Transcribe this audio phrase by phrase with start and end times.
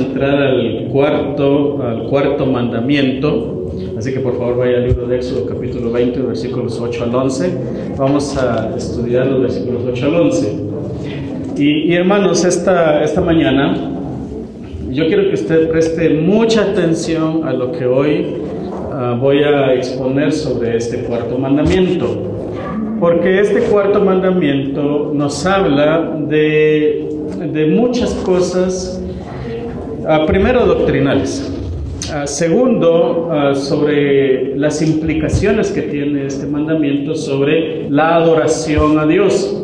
[0.00, 3.56] entrar al cuarto, al cuarto mandamiento.
[3.96, 7.54] Así que por favor vaya al libro de Éxodo capítulo 20, versículos 8 al 11.
[7.96, 10.70] Vamos a estudiar los versículos 8 al 11.
[11.56, 13.90] Y, hermanos, esta, esta mañana
[14.90, 18.26] yo quiero que usted preste mucha atención a lo que hoy
[18.92, 22.06] ah, voy a exponer sobre este cuarto mandamiento.
[22.98, 27.08] Porque este cuarto mandamiento nos habla de,
[27.52, 29.02] de muchas cosas,
[30.00, 31.52] uh, primero doctrinales,
[32.08, 39.56] uh, segundo uh, sobre las implicaciones que tiene este mandamiento sobre la adoración a Dios.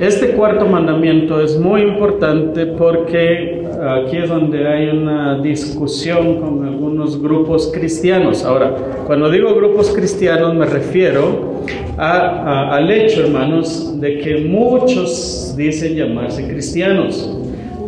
[0.00, 7.22] Este cuarto mandamiento es muy importante porque aquí es donde hay una discusión con algunos
[7.22, 8.44] grupos cristianos.
[8.44, 8.74] Ahora,
[9.06, 11.62] cuando digo grupos cristianos me refiero
[11.96, 17.43] al hecho, hermanos, de que muchos dicen llamarse cristianos.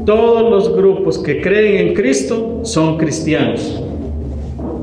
[0.06, 3.82] Todos los grupos que creen en Cristo son cristianos.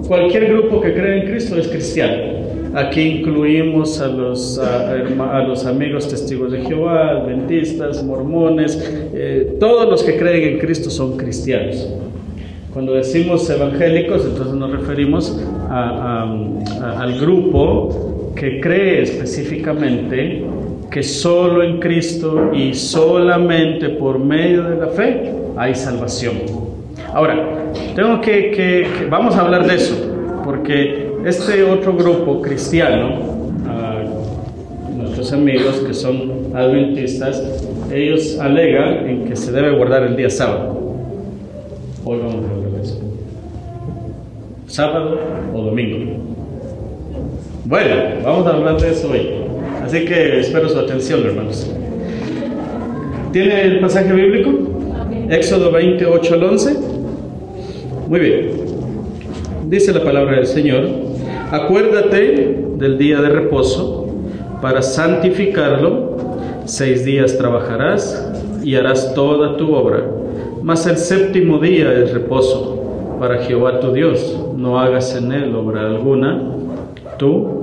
[0.06, 2.44] Cualquier grupo que cree en Cristo es cristiano.
[2.74, 8.78] Aquí incluimos a los, a, los amigos testigos de Jehová, adventistas, mormones,
[9.14, 11.88] eh, todos los que creen en Cristo son cristianos.
[12.74, 20.44] Cuando decimos evangélicos, entonces nos referimos al grupo que cree específicamente
[20.94, 26.34] que solo en Cristo y solamente por medio de la fe hay salvación.
[27.12, 29.96] Ahora, tengo que, vamos a hablar de eso,
[30.46, 33.34] porque este otro grupo cristiano,
[34.96, 37.42] nuestros amigos que son adventistas,
[37.92, 40.96] ellos alegan en que se debe guardar el día sábado.
[42.06, 43.02] Hoy vamos a hablar de eso.
[44.68, 45.20] ¿Sábado
[45.56, 46.20] o domingo?
[47.66, 49.43] Bueno, vamos a hablar de eso hoy.
[49.84, 51.70] Así que espero su atención, hermanos.
[53.34, 54.52] ¿Tiene el pasaje bíblico?
[55.30, 56.78] Éxodo 28 al 11.
[58.08, 58.52] Muy bien.
[59.68, 60.88] Dice la palabra del Señor.
[61.52, 64.08] Acuérdate del día de reposo
[64.62, 66.16] para santificarlo.
[66.66, 68.32] Seis días trabajarás
[68.64, 70.06] y harás toda tu obra.
[70.62, 74.40] Mas el séptimo día es reposo para Jehová tu Dios.
[74.56, 76.42] No hagas en él obra alguna.
[77.18, 77.63] Tú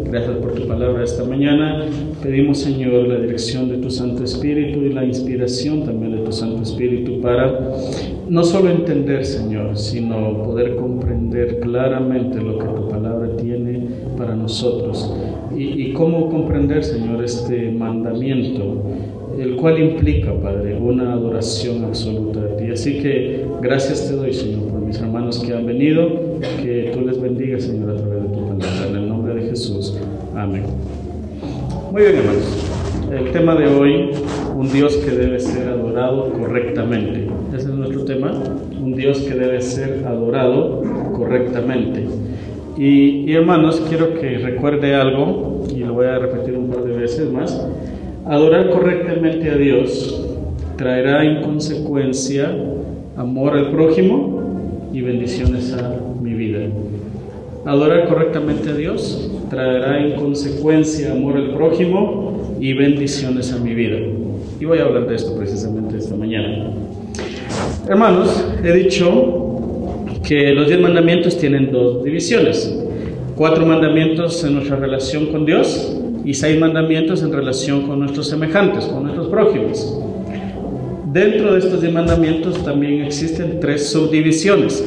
[0.11, 1.85] gracias por tu palabra esta mañana.
[2.21, 6.61] Pedimos, Señor, la dirección de tu Santo Espíritu y la inspiración también de tu Santo
[6.63, 7.71] Espíritu para
[8.27, 15.13] no solo entender, Señor, sino poder comprender claramente lo que tu palabra tiene para nosotros.
[15.55, 18.83] Y, cómo comprender, Señor, este mandamiento
[19.39, 22.71] el cual implica, Padre, una adoración absoluta de ti.
[22.71, 26.07] Así que gracias te doy, Señor, por mis hermanos que han venido,
[26.61, 28.87] que tú les bendigas, Señor, a través de tu palabra.
[28.89, 29.97] En el nombre de Jesús.
[30.41, 30.63] Amén.
[31.91, 32.67] Muy bien, hermanos.
[33.11, 34.09] El tema de hoy,
[34.55, 37.27] un Dios que debe ser adorado correctamente.
[37.55, 38.31] Ese es nuestro tema,
[38.81, 40.81] un Dios que debe ser adorado
[41.15, 42.07] correctamente.
[42.75, 46.97] Y, y hermanos, quiero que recuerde algo, y lo voy a repetir un par de
[46.97, 47.63] veces más.
[48.25, 50.27] Adorar correctamente a Dios
[50.75, 52.51] traerá en consecuencia
[53.15, 56.61] amor al prójimo y bendiciones a mi vida.
[57.63, 63.97] Adorar correctamente a Dios traerá en consecuencia amor al prójimo y bendiciones a mi vida.
[64.59, 66.71] Y voy a hablar de esto precisamente esta mañana.
[67.87, 72.73] Hermanos, he dicho que los diez mandamientos tienen dos divisiones.
[73.35, 78.85] Cuatro mandamientos en nuestra relación con Dios y seis mandamientos en relación con nuestros semejantes,
[78.85, 79.99] con nuestros prójimos.
[81.11, 84.81] Dentro de estos diez mandamientos también existen tres subdivisiones.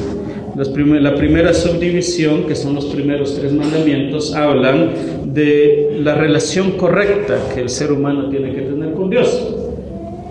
[0.55, 4.89] La primera subdivisión, que son los primeros tres mandamientos, hablan
[5.33, 9.53] de la relación correcta que el ser humano tiene que tener con Dios.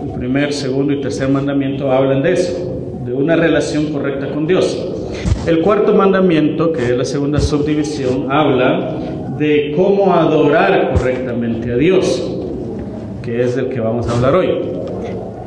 [0.03, 4.75] El primer, segundo y tercer mandamiento hablan de eso, de una relación correcta con Dios.
[5.45, 8.95] El cuarto mandamiento, que es la segunda subdivisión, habla
[9.37, 12.35] de cómo adorar correctamente a Dios,
[13.21, 14.49] que es del que vamos a hablar hoy.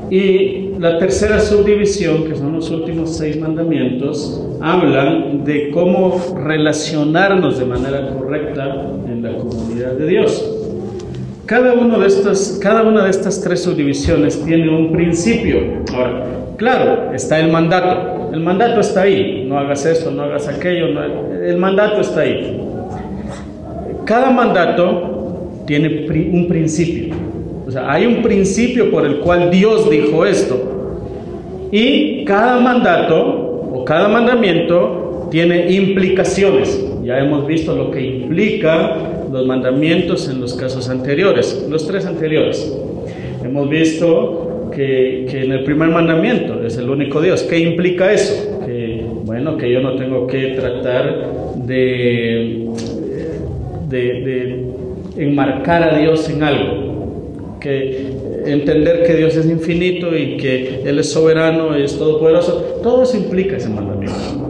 [0.09, 7.65] Y la tercera subdivisión, que son los últimos seis mandamientos, hablan de cómo relacionarnos de
[7.65, 10.55] manera correcta en la comunidad de Dios.
[11.47, 12.09] Cada, uno de
[12.61, 15.59] cada una de estas tres subdivisiones tiene un principio.
[15.95, 16.27] Ahora,
[16.57, 18.31] claro, está el mandato.
[18.33, 19.47] El mandato está ahí.
[19.49, 20.89] No hagas esto, no hagas aquello.
[21.43, 22.61] el mandato está ahí.
[24.05, 27.08] cada mandato tiene un principio.
[27.69, 31.69] O sea, hay un principio por el cual Dios dijo esto.
[31.71, 36.83] Y cada mandato o cada mandamiento tiene implicaciones.
[37.05, 38.97] Ya hemos visto lo que implica
[39.31, 42.75] los mandamientos en los casos anteriores, los tres anteriores.
[43.45, 47.43] Hemos visto que, que en el primer mandamiento es el único Dios.
[47.43, 48.63] ¿Qué implica eso?
[48.65, 52.67] Que, bueno, que yo no tengo que tratar de,
[53.91, 56.88] de, de enmarcar a Dios en algo
[57.59, 58.13] que
[58.47, 63.57] entender que Dios es infinito y que Él es soberano, es todopoderoso, todo eso implica
[63.57, 64.49] ese mandamiento.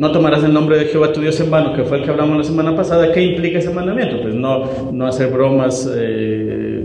[0.00, 2.38] No tomarás el nombre de Jehová tu Dios en vano, que fue el que hablamos
[2.38, 3.12] la semana pasada.
[3.12, 4.16] ¿Qué implica ese mandamiento?
[4.22, 6.82] Pues no, no hacer bromas eh,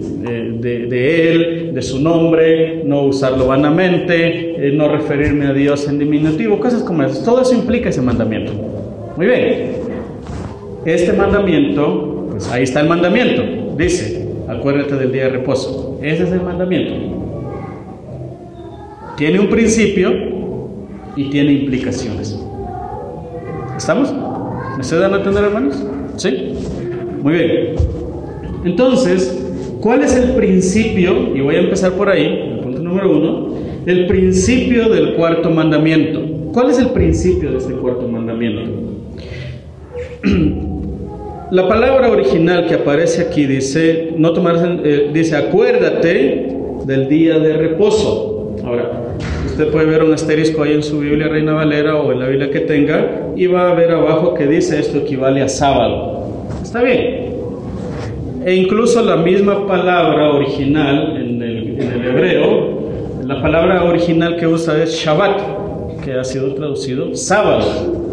[0.60, 6.60] de, Él, de su nombre, no usarlo vanamente, eh, no referirme a Dios en diminutivo,
[6.60, 7.24] cosas como eso.
[7.24, 8.52] Todo eso implica ese mandamiento.
[9.16, 9.72] Muy bien.
[10.86, 13.44] Este mandamiento, pues ahí está el mandamiento.
[13.78, 16.00] Dice, acuérdate del día de reposo.
[16.02, 16.94] Ese es el mandamiento.
[19.18, 20.12] Tiene un principio
[21.16, 22.40] y tiene implicaciones.
[23.78, 24.14] ¿Estamos?
[24.76, 25.84] ¿Me estoy dando a entender, hermanos?
[26.18, 26.54] ¿Sí?
[27.22, 27.76] Muy bien.
[28.66, 29.44] Entonces,
[29.82, 31.36] ¿cuál es el principio?
[31.36, 33.56] Y voy a empezar por ahí, el punto número uno.
[33.86, 36.22] El principio del cuarto mandamiento.
[36.52, 38.72] ¿Cuál es el principio de este cuarto mandamiento?
[41.52, 47.54] La palabra original que aparece aquí dice, no tomar, eh, dice, acuérdate del día de
[47.54, 48.56] reposo.
[48.66, 49.14] Ahora,
[49.46, 52.50] usted puede ver un asterisco ahí en su Biblia Reina Valera o en la Biblia
[52.50, 56.48] que tenga y va a ver abajo que dice esto equivale a sábado.
[56.64, 57.36] Está bien.
[58.44, 62.80] E incluso la misma palabra original en el, en el hebreo,
[63.24, 68.05] la palabra original que usa es Shabbat, que ha sido traducido sábado.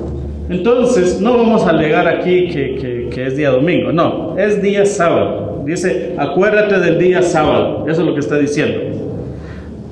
[0.52, 5.62] Entonces, no vamos a alegar aquí que, es día domingo, no, es día sábado.
[5.64, 8.78] Dice, acuérdate del día sábado, eso es lo que está diciendo.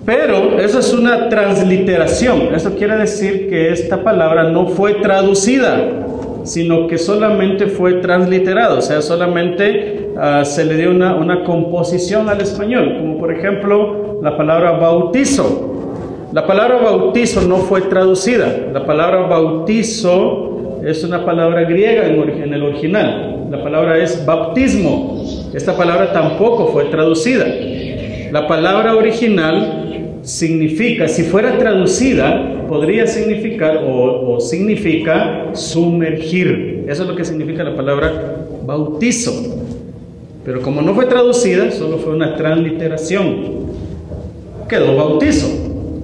[0.05, 5.79] Pero eso es una transliteración, eso quiere decir que esta palabra no fue traducida,
[6.45, 12.29] sino que solamente fue transliterado, o sea, solamente ah, se le dio una, una composición
[12.29, 15.71] al español, como por ejemplo la palabra bautizo.
[16.33, 18.69] La palabra bautizo no fue traducida.
[18.73, 20.50] La palabra bautizo
[20.85, 23.47] es una palabra griega en, el original.
[23.50, 25.25] La palabra es bautismo.
[25.53, 27.47] Esta palabra tampoco fue traducida.
[28.31, 36.85] La palabra original significa, si fuera traducida, podría significar o, o significa sumergir.
[36.88, 39.32] Eso es lo que significa la palabra bautizo.
[40.44, 43.61] Pero como no fue traducida, solo fue una transliteración.
[44.69, 45.49] Quedó bautizo.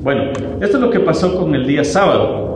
[0.03, 2.47] Bueno, esto es lo que pasó con el día sábado.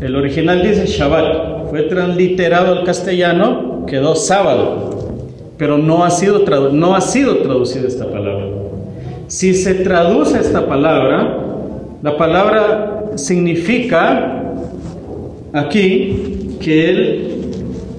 [0.00, 5.12] El original dice Shabbat fue transliterado al castellano, quedó sábado,
[5.58, 6.42] pero no ha sido,
[6.72, 8.46] no ha sido traducida esta palabra.
[9.26, 11.36] Si se traduce esta palabra,
[12.02, 14.54] la palabra significa
[15.52, 17.40] aquí que él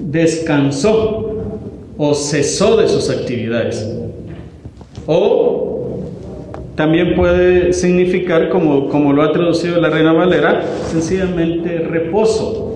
[0.00, 1.36] descansó
[1.96, 3.96] o cesó de sus actividades.
[5.06, 6.00] O
[6.74, 12.67] también puede significar, como, como lo ha traducido la Reina Valera, sencillamente reposo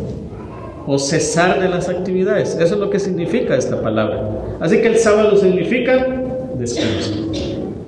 [0.87, 2.57] o cesar de las actividades.
[2.61, 4.29] Eso es lo que significa esta palabra.
[4.61, 6.07] Así que el sábado significa
[6.59, 7.33] descanso,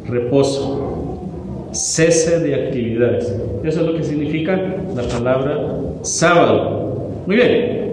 [0.06, 3.34] reposo, cese de actividades.
[3.62, 4.56] Eso es lo que significa
[4.94, 5.68] la palabra
[6.02, 7.10] sábado.
[7.26, 7.84] Muy bien.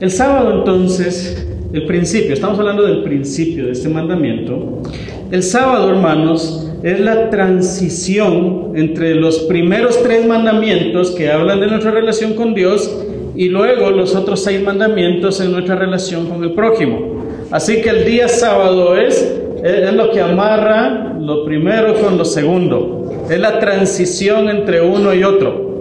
[0.00, 4.82] El sábado entonces, el principio, estamos hablando del principio de este mandamiento.
[5.30, 11.92] El sábado, hermanos, es la transición entre los primeros tres mandamientos que hablan de nuestra
[11.92, 12.90] relación con Dios
[13.34, 17.24] y luego los otros seis mandamientos en nuestra relación con el prójimo.
[17.50, 23.24] Así que el día sábado es, es lo que amarra lo primero con lo segundo.
[23.30, 25.72] Es la transición entre uno y otro.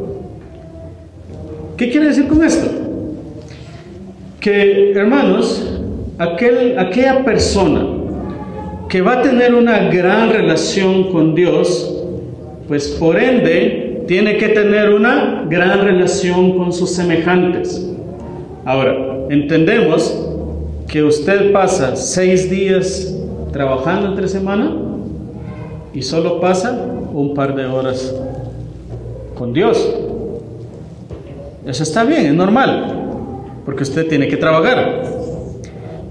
[1.77, 2.70] ¿Qué quiere decir con esto?
[4.39, 5.79] Que, hermanos,
[6.17, 7.86] aquel, aquella persona
[8.88, 12.03] que va a tener una gran relación con Dios,
[12.67, 17.82] pues por ende tiene que tener una gran relación con sus semejantes.
[18.65, 18.94] Ahora,
[19.30, 20.13] entendemos
[20.89, 23.15] que usted pasa seis días
[23.53, 24.75] trabajando entre semana
[25.94, 26.77] y solo pasa
[27.13, 28.13] un par de horas
[29.34, 29.77] con Dios.
[31.65, 33.06] Eso está bien, es normal,
[33.63, 35.06] porque usted tiene que trabajar.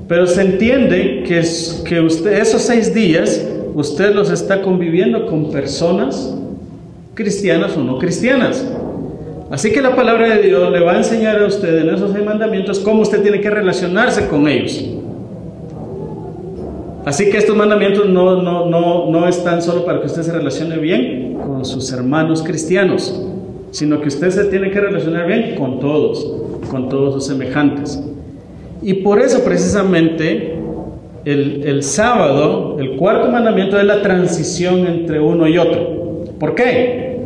[0.08, 6.34] Pero se entiende que, esos seis días usted los está conviviendo con personas
[7.14, 8.66] cristianas o no cristianas.
[9.50, 12.78] Así que la palabra de Dios le va a enseñar a usted en esos mandamientos
[12.78, 14.84] cómo usted tiene que relacionarse con ellos.
[17.04, 20.76] Así que estos mandamientos no, no, no, no están solo para que usted se relacione
[20.76, 23.20] bien con sus hermanos cristianos,
[23.72, 26.24] sino que usted se tiene que relacionar bien con todos,
[26.70, 28.00] con todos sus semejantes.
[28.82, 30.58] Y por eso precisamente
[31.24, 35.99] el, el sábado, el cuarto mandamiento es la transición entre uno y otro.
[36.40, 37.18] ¿Por qué?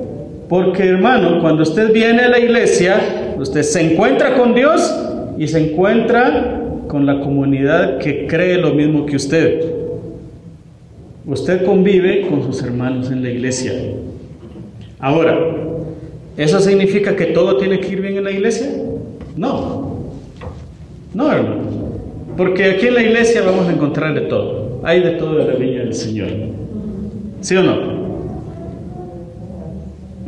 [0.49, 4.93] Porque hermano, cuando usted viene a la iglesia, usted se encuentra con Dios
[5.39, 9.65] y se encuentra con la comunidad que cree lo mismo que usted.
[11.27, 13.73] Usted convive con sus hermanos en la iglesia.
[14.99, 15.39] Ahora,
[16.37, 18.69] ¿eso significa que todo tiene que ir bien en la iglesia?
[19.37, 20.01] No.
[21.15, 21.63] No, hermano.
[22.37, 24.81] Porque aquí en la iglesia vamos a encontrar de todo.
[24.83, 26.29] Hay de todo en la viña del Señor.
[27.41, 27.94] ¿Sí o no?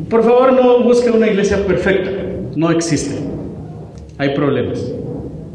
[0.09, 2.11] Por favor, no busque una iglesia perfecta.
[2.55, 3.15] No existe.
[4.17, 4.83] Hay problemas.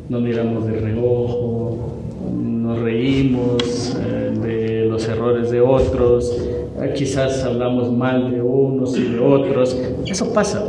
[0.09, 1.93] Nos miramos de reojo,
[2.41, 6.37] nos reímos eh, de los errores de otros,
[6.81, 9.77] eh, quizás hablamos mal de unos y de otros.
[10.07, 10.65] Eso pasa.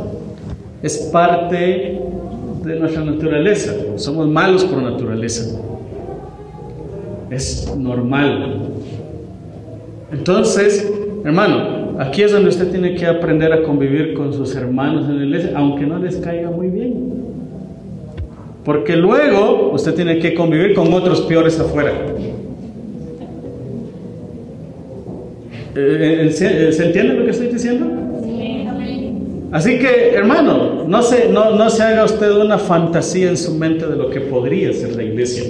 [0.82, 2.00] Es parte
[2.64, 3.74] de nuestra naturaleza.
[3.96, 5.60] Somos malos por naturaleza.
[7.30, 8.60] Es normal.
[10.10, 10.90] Entonces,
[11.24, 15.24] hermano, aquí es donde usted tiene que aprender a convivir con sus hermanos en la
[15.24, 17.24] iglesia, aunque no les caiga muy bien.
[18.64, 21.92] Porque luego usted tiene que convivir con otros peores afuera.
[25.76, 27.86] Eh, eh, ¿Se entiende lo que estoy diciendo?
[29.54, 33.86] Así que, hermano, no se, no, no se haga usted una fantasía en su mente
[33.86, 35.44] de lo que podría ser la iglesia.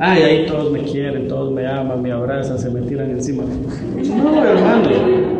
[0.00, 3.44] Ay, ahí todos me quieren, todos me aman, me abrazan, se me tiran encima.
[3.44, 5.33] No, hermano.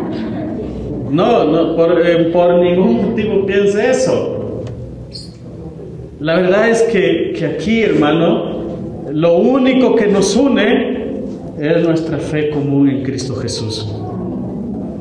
[1.15, 4.65] No, no, por, eh, por ningún motivo piense eso.
[6.19, 8.55] La verdad es que, que aquí, hermano,
[9.13, 10.95] lo único que nos une
[11.61, 13.89] es nuestra fe común en Cristo Jesús.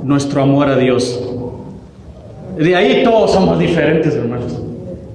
[0.04, 1.20] Nuestro amor a Dios.
[2.58, 4.62] De ahí todos somos diferentes, hermanos.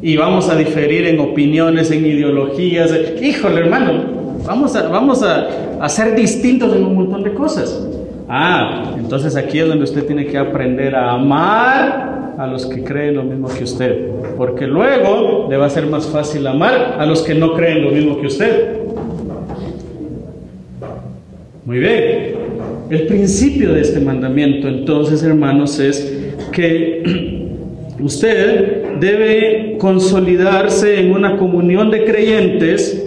[0.02, 2.93] Y vamos a diferir en opiniones, en ideologías.
[3.23, 4.02] Híjole, hermano,
[4.45, 7.87] vamos a, vamos a, ser distintos en un montón de cosas.
[8.28, 13.16] Ah, entonces aquí es donde usted tiene que aprender a amar a los que creen
[13.16, 14.11] lo mismo que usted.
[14.37, 17.90] Porque luego le va a ser más fácil amar a los que no creen lo
[17.90, 18.78] mismo que usted.
[21.64, 22.35] Muy bien.
[22.90, 27.02] El principio de este mandamiento, entonces, hermanos, es que
[28.00, 33.06] usted debe consolidarse en una comunión de creyentes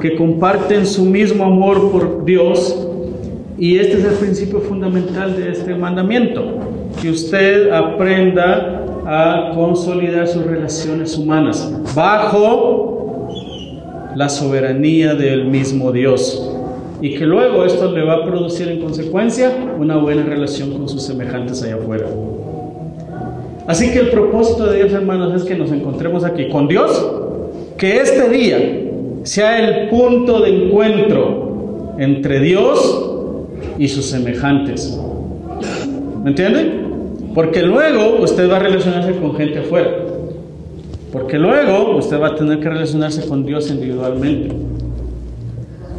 [0.00, 2.88] que comparten su mismo amor por Dios
[3.58, 6.58] y este es el principio fundamental de este mandamiento,
[7.00, 13.28] que usted aprenda a consolidar sus relaciones humanas bajo
[14.14, 16.50] la soberanía del mismo Dios
[17.00, 21.02] y que luego esto le va a producir en consecuencia una buena relación con sus
[21.02, 22.06] semejantes allá afuera.
[23.66, 27.10] Así que el propósito de Dios, hermanos, es que nos encontremos aquí con Dios,
[27.76, 28.58] que este día
[29.24, 33.11] sea el punto de encuentro entre Dios
[33.82, 34.96] y sus semejantes.
[36.22, 37.32] ¿Me entienden?
[37.34, 39.90] Porque luego usted va a relacionarse con gente afuera.
[41.10, 44.54] Porque luego usted va a tener que relacionarse con Dios individualmente.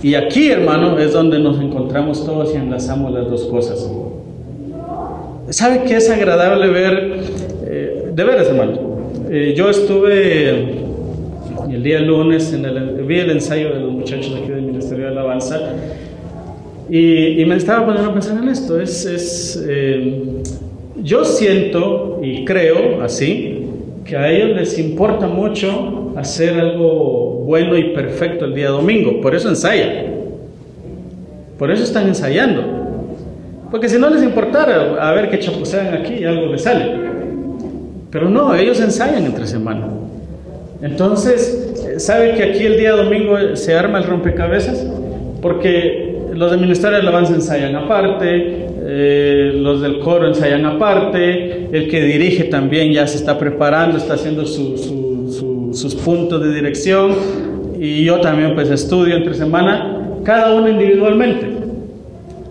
[0.02, 3.92] Y aquí, hermano, es donde nos encontramos todos y enlazamos las dos cosas.
[5.50, 7.24] ¿Sabe qué es agradable ver
[8.16, 8.74] de veras, hermano.
[9.30, 10.84] Eh, yo estuve
[11.70, 15.12] el día lunes, en el, vi el ensayo de los muchachos aquí del Ministerio de
[15.12, 15.60] Alabanza
[16.90, 18.80] y, me estaba poniendo a pensar en esto.
[18.80, 20.42] Es, es eh,
[21.02, 23.68] yo siento y creo así
[24.06, 29.36] que a ellos les importa mucho hacer algo bueno y perfecto el día domingo, por
[29.36, 30.06] eso ensayan,
[31.58, 32.64] por eso están ensayando,
[33.72, 37.14] porque si no les importara a ver qué chapucean aquí y algo les sale.
[38.12, 39.88] Pero no, ellos ensayan entre semana.
[40.84, 44.86] Entonces, ¿sabe que aquí el día domingo se arma el rompecabezas?
[45.42, 46.03] Porque
[46.36, 52.02] los de Ministerio de Alabanza ensayan aparte, eh, los del coro ensayan aparte, el que
[52.02, 57.16] dirige también ya se está preparando, está haciendo sus puntos de dirección
[57.80, 61.48] y yo también pues estudio entre semana, cada uno individualmente.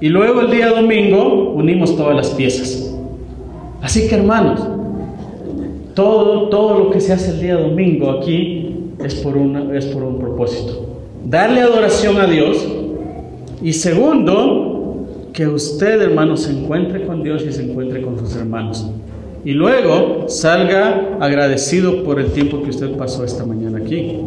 [0.00, 2.92] Y luego el día domingo unimos todas las piezas.
[3.80, 4.66] Así que hermanos,
[5.94, 10.02] todo, todo lo que se hace el día domingo aquí es por, una, es por
[10.02, 10.86] un propósito.
[11.24, 12.66] Darle adoración a Dios.
[13.62, 18.86] Y segundo, que usted, hermano, se encuentre con Dios y se encuentre con sus hermanos.
[19.44, 24.18] Y luego salga agradecido por el tiempo que usted pasó esta mañana aquí.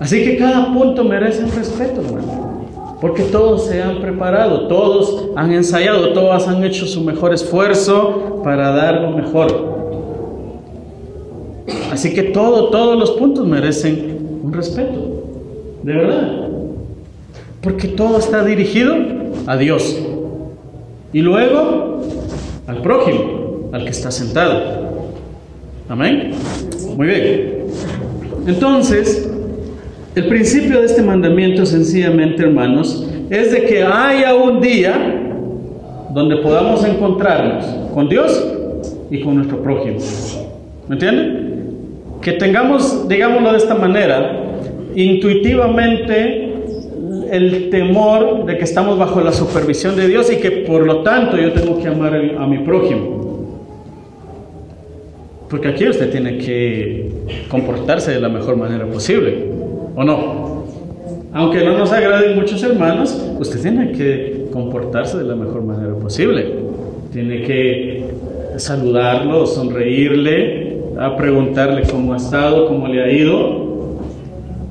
[0.00, 2.66] Así que cada punto merece un respeto, hermano.
[3.00, 8.70] Porque todos se han preparado, todos han ensayado, todos han hecho su mejor esfuerzo para
[8.70, 9.80] dar lo mejor.
[11.92, 15.24] Así que todo, todos los puntos merecen un respeto.
[15.82, 16.49] De verdad.
[17.62, 18.94] Porque todo está dirigido
[19.46, 19.98] a Dios.
[21.12, 22.00] Y luego
[22.66, 25.10] al prójimo, al que está sentado.
[25.88, 26.30] Amén.
[26.96, 27.64] Muy bien.
[28.46, 29.28] Entonces,
[30.14, 35.20] el principio de este mandamiento sencillamente, hermanos, es de que haya un día
[36.12, 37.64] donde podamos encontrarnos
[37.94, 38.44] con Dios
[39.10, 39.98] y con nuestro prójimo.
[40.88, 41.50] ¿Me entienden?
[42.20, 44.44] Que tengamos, digámoslo de esta manera,
[44.94, 46.39] intuitivamente
[47.30, 51.36] el temor de que estamos bajo la supervisión de Dios y que por lo tanto
[51.36, 53.20] yo tengo que amar a mi prójimo.
[55.48, 57.10] Porque aquí usted tiene que
[57.48, 59.46] comportarse de la mejor manera posible,
[59.96, 60.64] ¿o no?
[61.32, 66.54] Aunque no nos agraden muchos hermanos, usted tiene que comportarse de la mejor manera posible.
[67.12, 68.04] Tiene que
[68.56, 70.78] saludarlo, sonreírle,
[71.16, 73.96] preguntarle cómo ha estado, cómo le ha ido,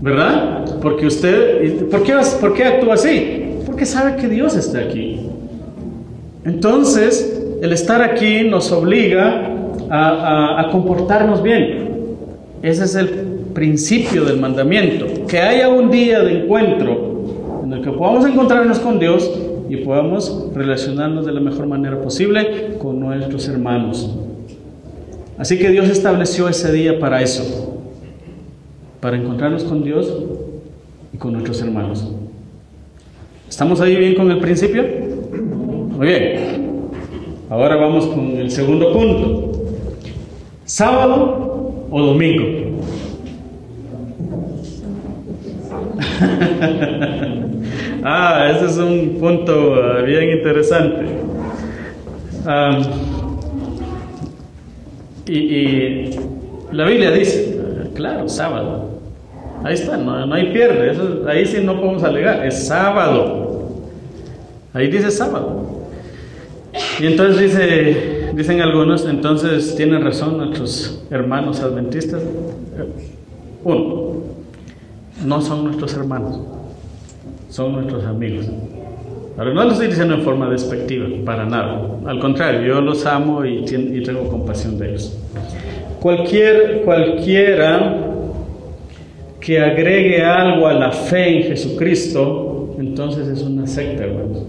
[0.02, 0.66] ¿verdad?
[0.82, 3.56] Porque usted, ¿por qué, ¿por qué actúa así?
[3.66, 5.20] Porque sabe que Dios está aquí.
[6.46, 9.52] Entonces, el estar aquí nos obliga
[9.90, 11.90] a, a, comportarnos bien.
[12.62, 13.10] Ese es el
[13.54, 15.06] principio del mandamiento.
[15.28, 19.30] Que haya un día de encuentro en el que podamos encontrarnos con Dios
[19.70, 24.16] y podamos relacionarnos de la mejor manera posible con nuestros hermanos.
[25.38, 27.70] Así que Dios estableció ese día para eso
[29.00, 30.12] para encontrarnos con Dios
[31.20, 32.12] con nuestros hermanos.
[33.48, 34.84] ¿Estamos ahí bien con el principio?
[35.98, 36.90] Muy bien.
[37.50, 39.52] Ahora vamos con el segundo punto.
[40.64, 42.70] ¿Sábado o domingo?
[48.04, 51.06] ah, ese es un punto ah, bien interesante.
[55.28, 56.12] y
[56.72, 57.60] la Biblia dice,
[57.94, 58.90] claro, sábado.
[59.64, 60.96] Ahí está, no, hay pierde,
[61.28, 63.80] ahí sí no podemos alegar, es sábado.
[64.74, 65.88] Ahí dice sábado.
[67.00, 72.22] Y entonces dice, dicen algunos, entonces tienen razón nuestros hermanos adventistas.
[73.64, 74.14] Uno,
[75.26, 76.40] no son nuestros hermanos,
[77.50, 78.46] son nuestros amigos.
[79.38, 81.82] Ahora no lo estoy diciendo en forma despectiva, para nada.
[82.06, 85.18] Al contrario, yo los amo y, y tengo compasión de ellos.
[86.00, 88.09] Cualquier, cualquiera
[89.40, 94.44] que agregue algo a la fe en Jesucristo, entonces es una secta, hermanos.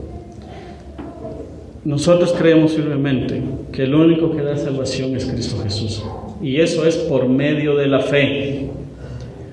[1.84, 3.40] Nosotros creemos firmemente
[3.72, 6.04] que el único que da salvación es Cristo Jesús.
[6.42, 8.66] Y eso es por medio de la fe.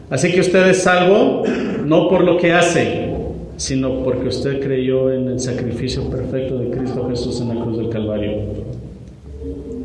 [0.09, 1.43] Así que usted es salvo
[1.85, 3.13] no por lo que hace,
[3.55, 7.89] sino porque usted creyó en el sacrificio perfecto de Cristo Jesús en la cruz del
[7.89, 8.31] Calvario.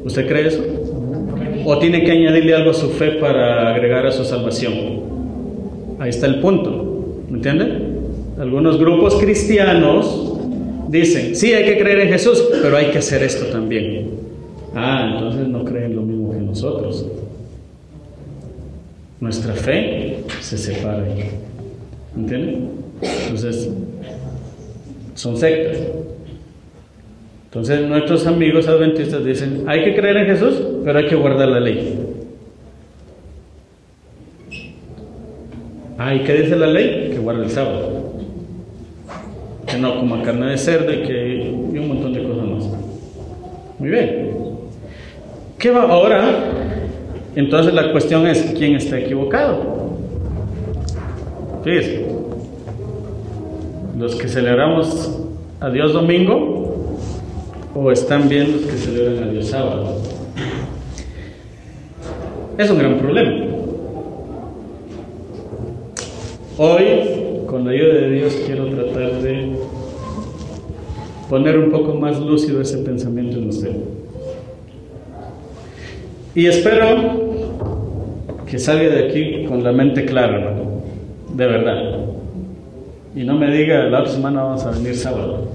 [0.05, 0.65] ¿Usted cree eso?
[1.65, 5.02] ¿O tiene que añadirle algo a su fe para agregar a su salvación?
[6.03, 7.15] Ahí está el punto.
[7.29, 7.65] ¿Me entiende?
[8.37, 10.35] Algunos grupos cristianos
[10.89, 14.11] dicen, sí, hay que creer en Jesús, pero hay que hacer esto también.
[14.75, 17.07] Ah, entonces no creen lo mismo que nosotros.
[19.21, 21.07] Nuestra fe se separa.
[22.17, 22.59] ¿Entiende?
[23.01, 23.71] Entonces,
[25.15, 25.79] son sectas.
[27.45, 31.61] Entonces nuestros amigos adventistas dicen, hay que creer en Jesús, pero hay que guardar la
[31.61, 31.97] ley.
[36.05, 37.11] Ah, ¿y qué dice la ley?
[37.13, 38.15] Que guarde el sábado.
[39.69, 41.37] Que no coma carne de cerdo y, que,
[41.73, 42.65] y un montón de cosas más.
[43.79, 44.33] Muy bien.
[45.61, 46.25] ¿Qué va ahora?
[47.37, 49.93] Entonces la cuestión es, ¿quién está equivocado?
[51.63, 52.05] Fíjense.
[53.97, 55.21] Los que celebramos
[55.61, 56.99] a Dios domingo
[57.77, 60.03] o están bien los que celebran a Dios sábado.
[62.59, 63.52] Es un gran problema.
[66.59, 66.85] Hoy,
[67.47, 69.53] con la ayuda de Dios, quiero tratar de
[71.31, 73.73] poner un poco más lúcido ese pensamiento en usted.
[76.35, 76.87] Y espero
[78.47, 80.55] que salga de aquí con la mente clara,
[81.35, 82.01] de verdad.
[83.17, 85.49] Y no me diga, la otra semana vamos a venir sábado.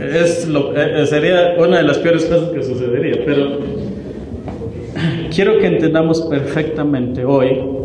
[0.00, 3.58] Es lo, eh, sería una de las peores cosas que sucedería, pero
[5.30, 7.77] quiero que entendamos perfectamente hoy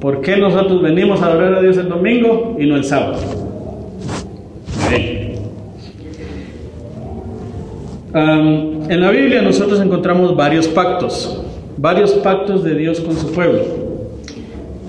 [0.00, 3.18] ¿Por qué nosotros venimos a adorar a Dios el domingo y no el sábado?
[8.12, 11.44] en la Biblia nosotros encontramos varios pactos,
[11.76, 13.62] varios pactos de Dios con su pueblo.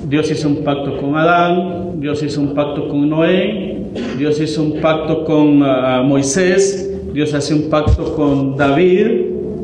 [0.08, 3.84] Dios hizo un pacto con Adán, Dios hizo un pacto con Noé,
[4.18, 9.08] Dios hizo un pacto con ah, Moisés, Dios hace un pacto con David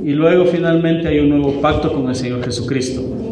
[0.03, 3.26] y luego finalmente hay un nuevo pacto con el Señor Jesucristo.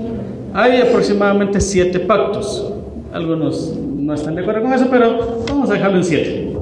[0.57, 2.71] Hay aproximadamente siete pactos.
[3.11, 6.53] Algunos no están de acuerdo con eso, pero vamos a dejarlo en siete.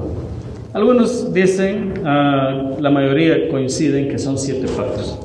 [0.72, 5.16] Algunos dicen, ah, la mayoría coinciden que son siete pactos.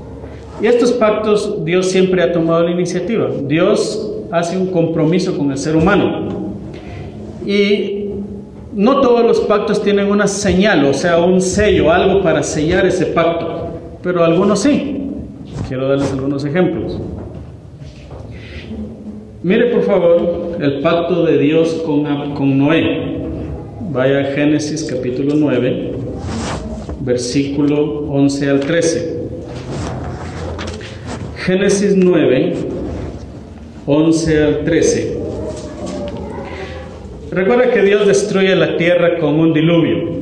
[0.61, 3.27] Y estos pactos Dios siempre ha tomado la iniciativa.
[3.47, 6.27] Dios hace un compromiso con el ser humano.
[7.47, 8.09] Y
[8.75, 13.07] no todos los pactos tienen una señal, o sea, un sello, algo para sellar ese
[13.07, 13.69] pacto,
[14.03, 15.07] pero algunos sí.
[15.67, 16.99] Quiero darles algunos ejemplos.
[19.41, 23.19] Mire por favor el pacto de Dios con, con Noé.
[23.89, 25.91] Vaya a Génesis capítulo 9,
[26.99, 29.19] versículo 11 al 13.
[31.37, 32.53] Génesis 9,
[33.85, 35.17] 11 al 13.
[37.31, 40.19] Recuerda que Dios destruye la tierra con un diluvio.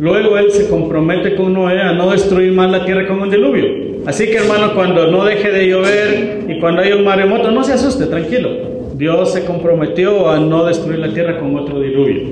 [0.00, 3.87] Luego Él se compromete con Noé a no destruir más la tierra con un diluvio.
[4.08, 7.74] Así que hermano, cuando no deje de llover y cuando haya un maremoto, no se
[7.74, 8.48] asuste, tranquilo.
[8.94, 12.22] Dios se comprometió a no destruir la tierra con otro diluvio.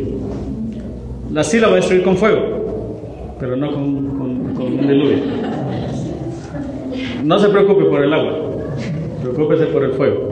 [1.31, 5.19] La sí la va a destruir con fuego, pero no con, con un diluvio.
[7.23, 8.33] No se preocupe por el agua,
[9.21, 10.31] preocúpese por el fuego.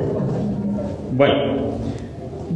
[1.12, 1.76] Bueno,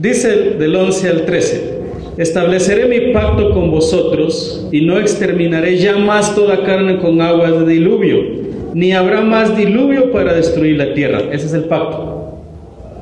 [0.00, 1.80] dice del 11 al 13,
[2.16, 7.66] estableceré mi pacto con vosotros y no exterminaré ya más toda carne con aguas de
[7.66, 11.20] diluvio, ni habrá más diluvio para destruir la tierra.
[11.32, 12.38] Ese es el pacto.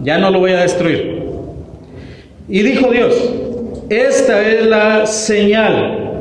[0.03, 1.23] Ya no lo voy a destruir.
[2.49, 3.15] Y dijo Dios,
[3.89, 6.13] esta es la señal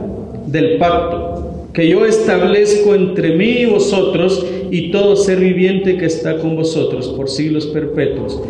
[0.48, 1.36] del pacto
[1.76, 7.10] que yo establezco entre mí y vosotros y todo ser viviente que está con vosotros
[7.10, 8.42] por siglos perpetuos.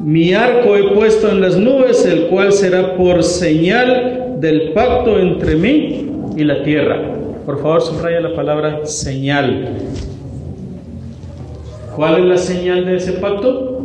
[0.00, 5.56] Mi arco he puesto en las nubes, el cual será por señal del pacto entre
[5.56, 7.14] mí y la tierra.
[7.46, 9.78] Por favor, subraya la palabra señal.
[11.98, 13.84] ¿Cuál es la señal de ese pacto?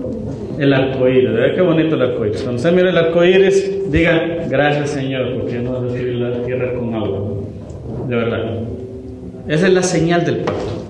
[0.59, 1.55] El arco iris, ¿verdad?
[1.55, 2.43] Qué bonito el arco iris.
[2.43, 6.93] Cuando usted mire el arco iris, diga gracias Señor, porque no recibir la tierra con
[6.93, 7.33] agua.
[8.07, 8.59] De verdad.
[9.47, 10.85] Esa es la señal del pacto.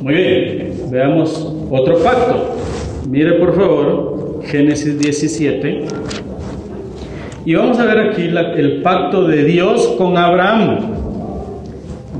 [0.00, 2.56] Muy bien, veamos otro pacto.
[3.08, 5.84] Mire por favor Génesis 17.
[7.44, 10.80] Y vamos a ver aquí el pacto de Dios con Abraham.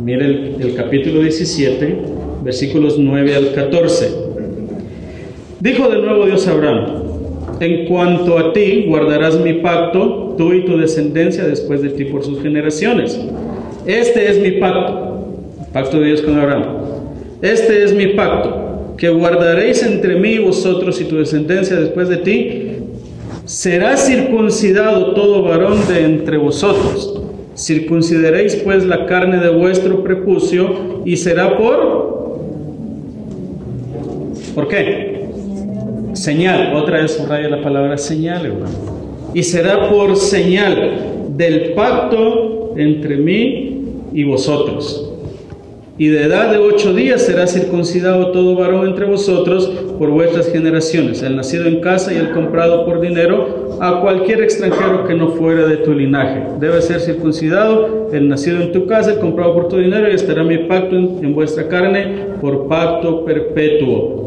[0.04, 2.13] Mire el capítulo 17,
[2.44, 4.10] versículos 9 al 14.
[5.60, 6.86] Dijo de nuevo Dios a Abraham,
[7.60, 12.22] en cuanto a ti guardarás mi pacto, tú y tu descendencia después de ti por
[12.22, 13.18] sus generaciones.
[13.86, 15.26] Este es mi pacto,
[15.72, 16.64] pacto de Dios con Abraham.
[17.40, 22.18] Este es mi pacto, que guardaréis entre mí y vosotros y tu descendencia después de
[22.18, 22.62] ti.
[23.46, 27.22] Será circuncidado todo varón de entre vosotros.
[27.56, 32.23] Circuncidaréis pues la carne de vuestro prepucio y será por...
[34.54, 35.26] ¿Por qué?
[36.12, 38.94] Señal, otra vez subraya la palabra señal, hermano.
[39.34, 40.92] Y será por señal
[41.36, 45.10] del pacto entre mí y vosotros.
[45.96, 51.22] Y de edad de ocho días será circuncidado todo varón entre vosotros por vuestras generaciones,
[51.22, 55.66] el nacido en casa y el comprado por dinero, a cualquier extranjero que no fuera
[55.66, 56.42] de tu linaje.
[56.58, 60.42] Debe ser circuncidado el nacido en tu casa, el comprado por tu dinero, y estará
[60.42, 64.24] mi pacto en, en vuestra carne por pacto perpetuo.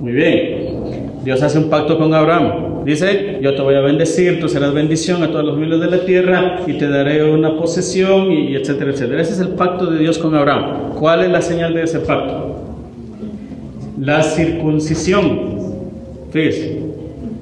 [0.00, 0.66] Muy bien.
[1.24, 2.84] Dios hace un pacto con Abraham.
[2.84, 6.04] Dice, yo te voy a bendecir, tú serás bendición a todos los miles de la
[6.04, 9.22] tierra y te daré una posesión y, etcétera, etcétera.
[9.22, 10.92] Ese es el pacto de Dios con Abraham.
[10.96, 12.56] ¿Cuál es la señal de ese pacto?
[13.98, 15.56] La circuncisión.
[16.30, 16.80] Fíjese,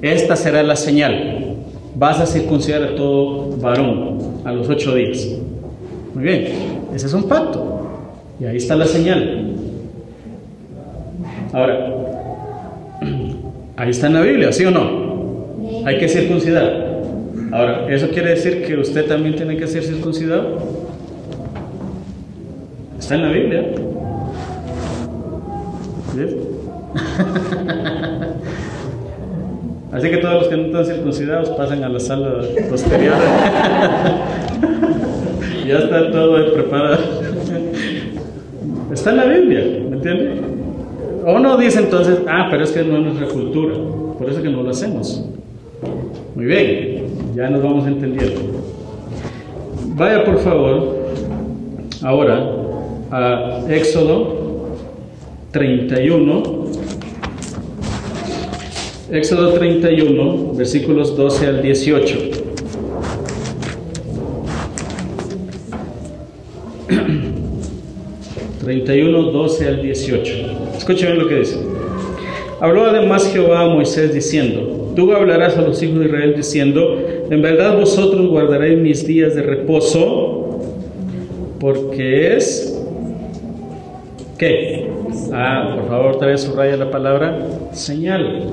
[0.00, 1.56] esta será la señal.
[1.96, 5.28] Vas a circuncidar a todo varón a los ocho días.
[6.14, 6.46] Muy bien,
[6.94, 7.82] ese es un pacto.
[8.40, 9.52] Y ahí está la señal.
[11.52, 11.93] Ahora,
[13.76, 15.84] Ahí está en la Biblia, ¿sí o no?
[15.84, 17.02] Hay que circuncidar.
[17.50, 20.58] Ahora, ¿eso quiere decir que usted también tiene que ser circuncidado?
[22.98, 23.64] Está en la Biblia.
[29.92, 33.14] Así que todos los que no están circuncidados pasen a la sala posterior.
[35.66, 36.98] ya está todo preparado.
[38.92, 40.43] Está en la Biblia, ¿me entiende?
[41.26, 43.74] O no dice entonces, ah, pero es que no es nuestra cultura,
[44.18, 45.24] por eso que no lo hacemos.
[46.34, 48.40] Muy bien, ya nos vamos entendiendo.
[49.96, 50.96] Vaya por favor,
[52.02, 52.44] ahora
[53.10, 54.76] a Éxodo
[55.52, 56.42] 31.
[59.10, 62.18] Éxodo 31, versículos 12 al 18.
[68.64, 70.63] ...31, 12 al 18...
[70.84, 71.56] Escuchen lo que dice...
[72.60, 77.40] Habló además Jehová a Moisés diciendo, tú hablarás a los hijos de Israel diciendo, en
[77.40, 80.60] verdad vosotros guardaréis mis días de reposo,
[81.58, 82.78] porque es...
[84.36, 84.90] ¿Qué?
[85.32, 88.50] Ah, por favor, otra vez subraya la palabra señal.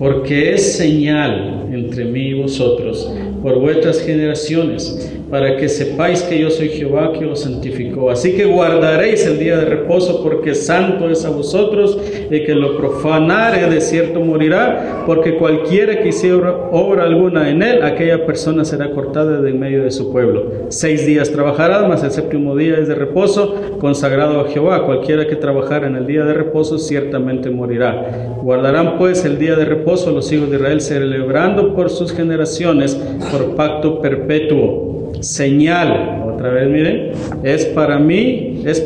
[0.00, 3.08] Porque es señal entre mí y vosotros
[3.40, 8.08] por vuestras generaciones para que sepáis que yo soy Jehová que os santificó.
[8.08, 11.98] Así que guardaréis el día de reposo, porque santo es a vosotros,
[12.30, 17.82] y que lo profanare de cierto morirá, porque cualquiera que hiciera obra alguna en él,
[17.82, 20.68] aquella persona será cortada de en medio de su pueblo.
[20.68, 24.86] Seis días trabajará, mas el séptimo día es de reposo, consagrado a Jehová.
[24.86, 28.36] Cualquiera que trabajara en el día de reposo, ciertamente morirá.
[28.40, 32.94] Guardarán pues el día de reposo los hijos de Israel, celebrando por sus generaciones,
[33.32, 34.93] por pacto perpetuo
[35.24, 38.80] señal, otra vez miren, es para mí, es,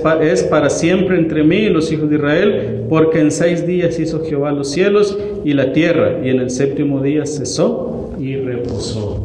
[0.45, 4.53] para siempre entre mí y los hijos de Israel, porque en seis días hizo Jehová
[4.53, 9.23] los cielos y la tierra, y en el séptimo día cesó y reposó.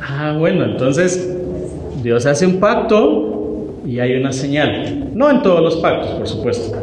[0.00, 1.36] Ah, bueno, entonces
[2.02, 5.10] Dios hace un pacto y hay una señal.
[5.14, 6.76] No en todos los pactos, por supuesto,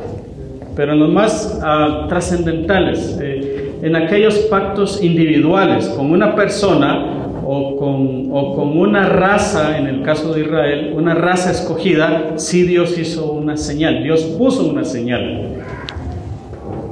[0.75, 7.10] pero en los más ah, trascendentales, eh, en aquellos pactos individuales con una persona
[7.45, 12.63] o con, o con una raza, en el caso de Israel, una raza escogida, sí
[12.63, 15.63] Dios hizo una señal, Dios puso una señal.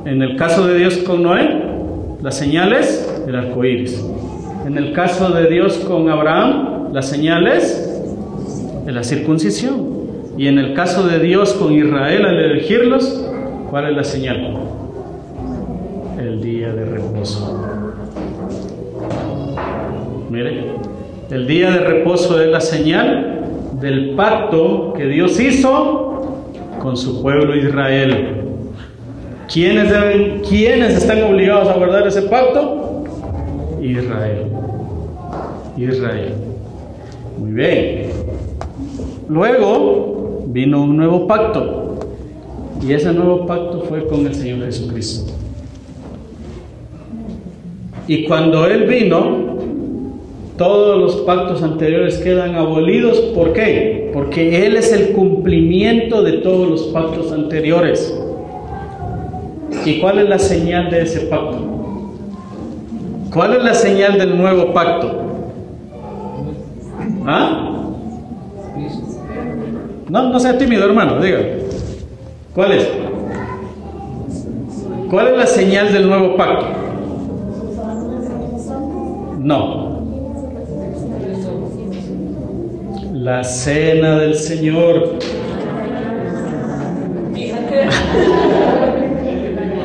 [0.06, 1.62] En el caso de Dios con Noé,
[2.22, 4.04] la señal es el arco iris.
[4.66, 7.90] En el caso de Dios con Abraham, la señal es
[8.86, 10.00] la circuncisión.
[10.38, 13.26] Y en el caso de Dios con Israel al elegirlos,
[13.70, 14.58] ¿cuál es la señal?
[16.18, 17.79] El día de reposo.
[20.30, 20.74] Mire,
[21.32, 23.42] el día de reposo es la señal
[23.82, 26.44] del pacto que Dios hizo
[26.80, 28.44] con su pueblo Israel.
[29.52, 33.04] ¿Quiénes, deben, ¿Quiénes están obligados a guardar ese pacto?
[33.82, 34.46] Israel.
[35.76, 36.34] Israel.
[37.40, 38.10] Muy bien.
[39.28, 41.98] Luego vino un nuevo pacto.
[42.86, 45.34] Y ese nuevo pacto fue con el Señor Jesucristo.
[48.08, 49.58] Y cuando Él vino,
[50.60, 53.18] todos los pactos anteriores quedan abolidos.
[53.34, 54.12] ¿Por qué?
[54.14, 58.14] Porque Él es el cumplimiento de todos los pactos anteriores.
[59.86, 61.60] ¿Y cuál es la señal de ese pacto?
[63.34, 65.22] ¿Cuál es la señal del nuevo pacto?
[67.26, 67.70] ¿Ah?
[70.10, 71.40] No, no sea tímido, hermano, diga.
[72.54, 72.90] ¿Cuál es?
[75.10, 76.66] ¿Cuál es la señal del nuevo pacto?
[79.38, 79.79] No.
[83.22, 85.16] La cena del Señor.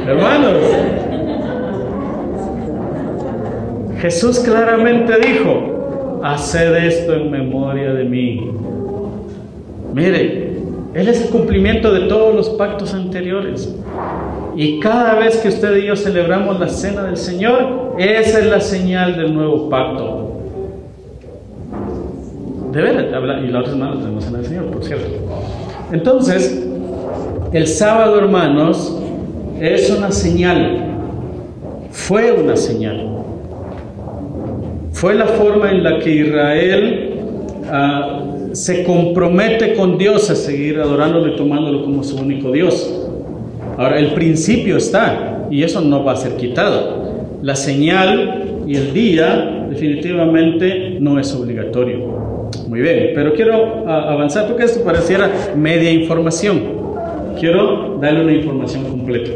[0.07, 0.59] Hermanos,
[4.01, 8.51] Jesús claramente dijo, haced esto en memoria de mí.
[9.93, 10.53] Mire,
[10.95, 13.75] Él es el cumplimiento de todos los pactos anteriores.
[14.55, 18.61] Y cada vez que usted y yo celebramos la cena del Señor, esa es la
[18.61, 20.24] señal del nuevo pacto.
[22.75, 23.07] De veras,
[23.45, 25.07] y la otra semana tenemos en el Señor, por cierto.
[25.93, 26.67] Entonces,
[27.53, 29.01] el sábado, hermanos,
[29.61, 30.89] es una señal.
[31.91, 33.11] Fue una señal.
[34.91, 37.15] Fue la forma en la que Israel
[37.71, 42.93] ah, se compromete con Dios a seguir adorándolo y tomándolo como su único Dios.
[43.79, 47.05] Ahora, el principio está y eso no va a ser quitado.
[47.41, 52.24] La señal y el día definitivamente no es obligatorio.
[52.75, 56.61] Muy bien, pero quiero ah, avanzar porque esto pareciera media información.
[57.39, 59.31] Quiero darle una información completa.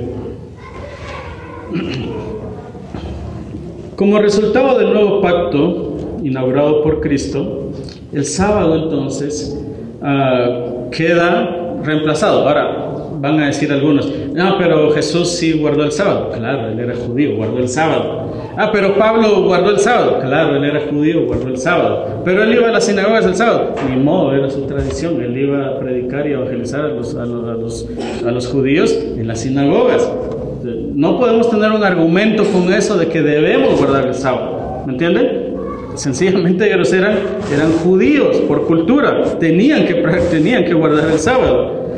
[3.95, 7.71] Como resultado del nuevo pacto inaugurado por Cristo,
[8.13, 9.57] el sábado entonces
[10.03, 12.41] ah, queda reemplazado.
[12.49, 12.88] Ahora,
[13.21, 16.31] van a decir algunos, no, pero Jesús sí guardó el sábado.
[16.35, 18.33] Claro, él era judío, guardó el sábado.
[18.57, 20.19] Ah, pero Pablo guardó el sábado.
[20.21, 22.23] Claro, él era judío, guardó el sábado.
[22.25, 23.75] Pero él iba a las sinagogas el sábado.
[23.89, 25.21] Ni modo, era su tradición.
[25.23, 27.87] Él iba a predicar y evangelizar a los, a los,
[28.27, 30.11] a los, judíos en las sinagogas.
[30.95, 34.83] No podemos tener un argumento con eso de que debemos guardar el sábado.
[34.87, 35.49] ¿Me entienden?
[35.99, 37.15] sencillamente ellos eran,
[37.53, 39.95] eran judíos por cultura, tenían que,
[40.31, 41.91] tenían que guardar el sábado.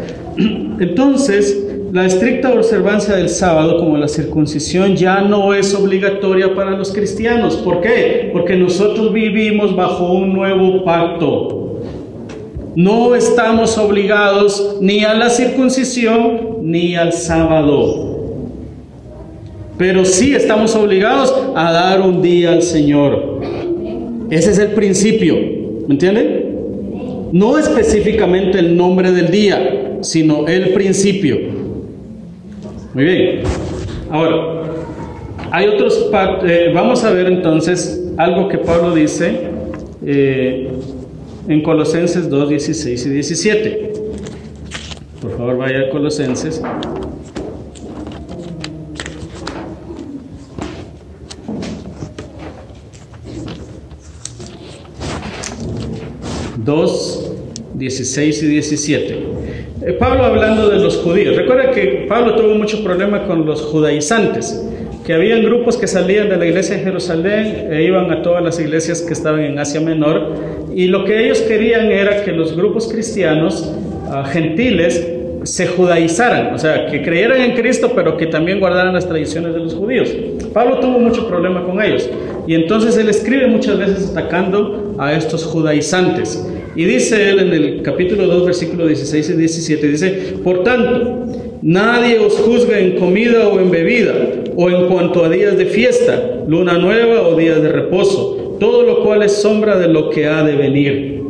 [0.80, 6.90] Entonces, la estricta observancia del sábado, como la circuncisión, ya no es obligatoria para los
[6.90, 7.56] cristianos.
[7.56, 8.30] ¿Por qué?
[8.32, 11.82] Porque nosotros vivimos bajo un nuevo pacto.
[12.74, 18.18] No estamos obligados ni a la circuncisión ni al sábado.
[19.76, 23.40] Pero sí estamos obligados a dar un día al Señor.
[24.30, 25.34] Ese es el principio.
[25.88, 27.28] ¿Me entienden?
[27.32, 31.38] No específicamente el nombre del día, sino el principio.
[32.94, 33.42] Muy bien.
[34.10, 34.62] Ahora,
[35.52, 36.06] hay otros,
[36.44, 39.48] eh, vamos a ver entonces algo que Pablo dice
[40.04, 40.70] eh,
[41.48, 43.92] en Colosenses 2, 16 y 17.
[45.20, 46.62] Por favor, vaya a Colosenses.
[56.64, 57.32] Dos,
[57.74, 59.29] 16 y 17.
[59.94, 61.36] Pablo hablando de los judíos.
[61.36, 64.68] Recuerda que Pablo tuvo mucho problema con los judaizantes,
[65.06, 68.60] que habían grupos que salían de la iglesia de Jerusalén e iban a todas las
[68.60, 70.34] iglesias que estaban en Asia Menor,
[70.74, 73.72] y lo que ellos querían era que los grupos cristianos
[74.08, 75.04] ah, gentiles
[75.42, 79.60] se judaizaran, o sea, que creyeran en Cristo, pero que también guardaran las tradiciones de
[79.60, 80.14] los judíos.
[80.52, 82.08] Pablo tuvo mucho problema con ellos,
[82.46, 86.46] y entonces él escribe muchas veces atacando a estos judaizantes.
[86.76, 90.08] Y dice él en el capítulo 2, versículo 16 y 17, dice,
[90.44, 91.26] por tanto,
[91.62, 94.14] nadie os juzga en comida o en bebida,
[94.56, 99.02] o en cuanto a días de fiesta, luna nueva o días de reposo, todo lo
[99.02, 101.20] cual es sombra de lo que ha de venir.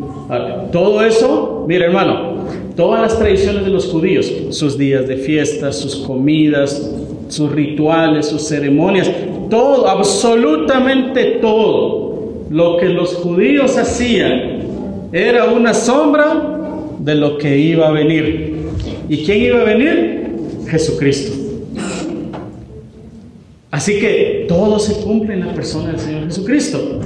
[0.71, 2.45] Todo eso, mira hermano,
[2.77, 6.95] todas las tradiciones de los judíos, sus días de fiesta, sus comidas,
[7.29, 9.11] sus rituales, sus ceremonias,
[9.49, 14.50] todo, absolutamente todo lo que los judíos hacían
[15.13, 16.59] era una sombra
[16.99, 18.61] de lo que iba a venir.
[19.09, 20.31] ¿Y quién iba a venir?
[20.69, 21.37] Jesucristo.
[23.71, 27.01] Así que todo se cumple en la persona del Señor Jesucristo.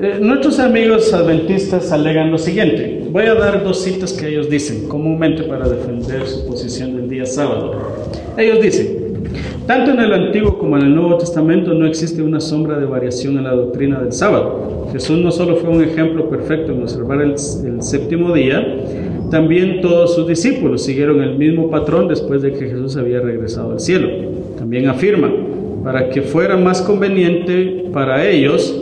[0.00, 3.06] Eh, nuestros amigos adventistas alegan lo siguiente.
[3.10, 7.26] Voy a dar dos citas que ellos dicen comúnmente para defender su posición del día
[7.26, 7.74] sábado.
[8.36, 8.97] Ellos dicen,
[9.68, 13.36] tanto en el Antiguo como en el Nuevo Testamento no existe una sombra de variación
[13.36, 14.88] en la doctrina del sábado.
[14.92, 17.38] Jesús no solo fue un ejemplo perfecto en observar el,
[17.82, 18.66] séptimo día,
[19.30, 23.80] también todos sus discípulos siguieron el mismo patrón después de que Jesús había regresado al
[23.80, 24.08] cielo.
[24.56, 25.30] También afirma,
[25.84, 28.74] para que fuera más conveniente para ellos,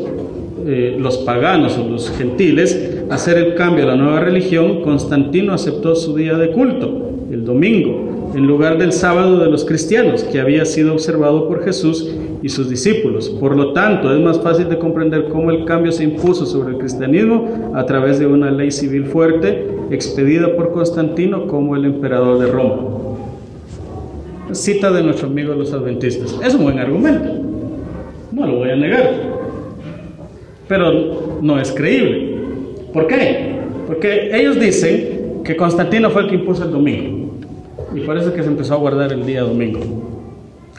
[0.68, 5.96] eh, los paganos o los gentiles, hacer el cambio a la nueva religión, Constantino aceptó
[5.96, 10.66] su día de culto, el domingo, en lugar del sábado de los cristianos, que había
[10.66, 13.30] sido observado por Jesús y sus discípulos.
[13.30, 16.78] Por lo tanto, es más fácil de comprender cómo el cambio se impuso sobre el
[16.78, 22.46] cristianismo a través de una ley civil fuerte expedida por Constantino como el emperador de
[22.48, 22.76] Roma.
[24.52, 26.38] Cita de nuestro amigo los adventistas.
[26.44, 27.42] Es un buen argumento,
[28.32, 29.14] no lo voy a negar,
[30.68, 32.36] pero no es creíble.
[32.92, 33.56] ¿Por qué?
[33.86, 37.25] Porque ellos dicen que Constantino fue el que impuso el domingo.
[37.96, 39.80] Y parece que se empezó a guardar el día domingo.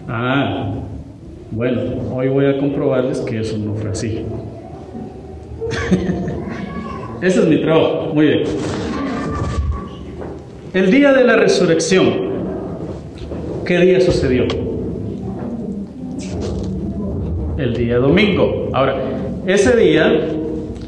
[0.07, 0.71] Ah,
[1.49, 1.81] bueno,
[2.13, 4.23] hoy voy a comprobarles que eso no fue así.
[7.21, 8.11] Ese es mi trabajo.
[8.13, 8.43] Muy bien.
[10.75, 12.07] El día de la resurrección,
[13.65, 14.45] ¿qué día sucedió?
[17.57, 18.69] El día domingo.
[18.73, 18.95] Ahora,
[19.47, 20.27] ese día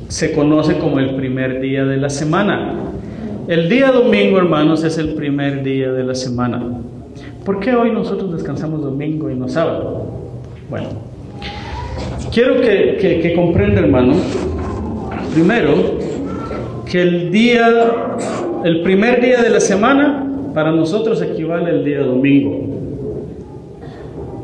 [0.09, 2.88] se conoce como el primer día de la semana.
[3.49, 6.62] El día domingo, hermanos, es el primer día de la semana.
[7.43, 10.05] ¿Por qué hoy nosotros descansamos domingo y no sábado?
[10.69, 10.89] Bueno,
[12.31, 14.13] quiero que, que, comprenda, hermano,
[15.33, 15.73] primero,
[16.85, 18.17] que el día,
[18.65, 22.67] el primer día de la semana, para nosotros equivale al día domingo.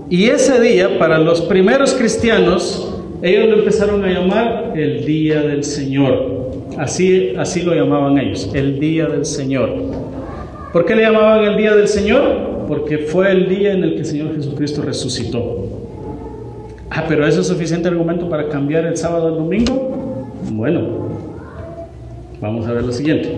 [0.10, 2.91] Y ese día, para los primeros cristianos,
[3.22, 6.35] ellos lo empezaron a llamar el día del Señor.
[6.78, 9.70] Así, así lo llamaban ellos, el día del Señor.
[10.74, 12.66] ¿Por qué le llamaban el día del Señor?
[12.68, 15.68] Porque fue el día en el que el Señor Jesucristo resucitó.
[16.89, 20.28] Ah, pero ¿eso es suficiente argumento para cambiar el sábado al domingo?
[20.52, 20.82] Bueno,
[22.41, 23.38] vamos a ver lo siguiente.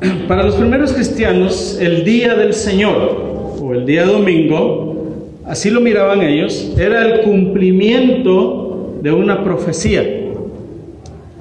[0.28, 4.96] Para los primeros cristianos, el día del Señor o el día domingo,
[5.44, 10.19] así lo miraban ellos, era el cumplimiento de una profecía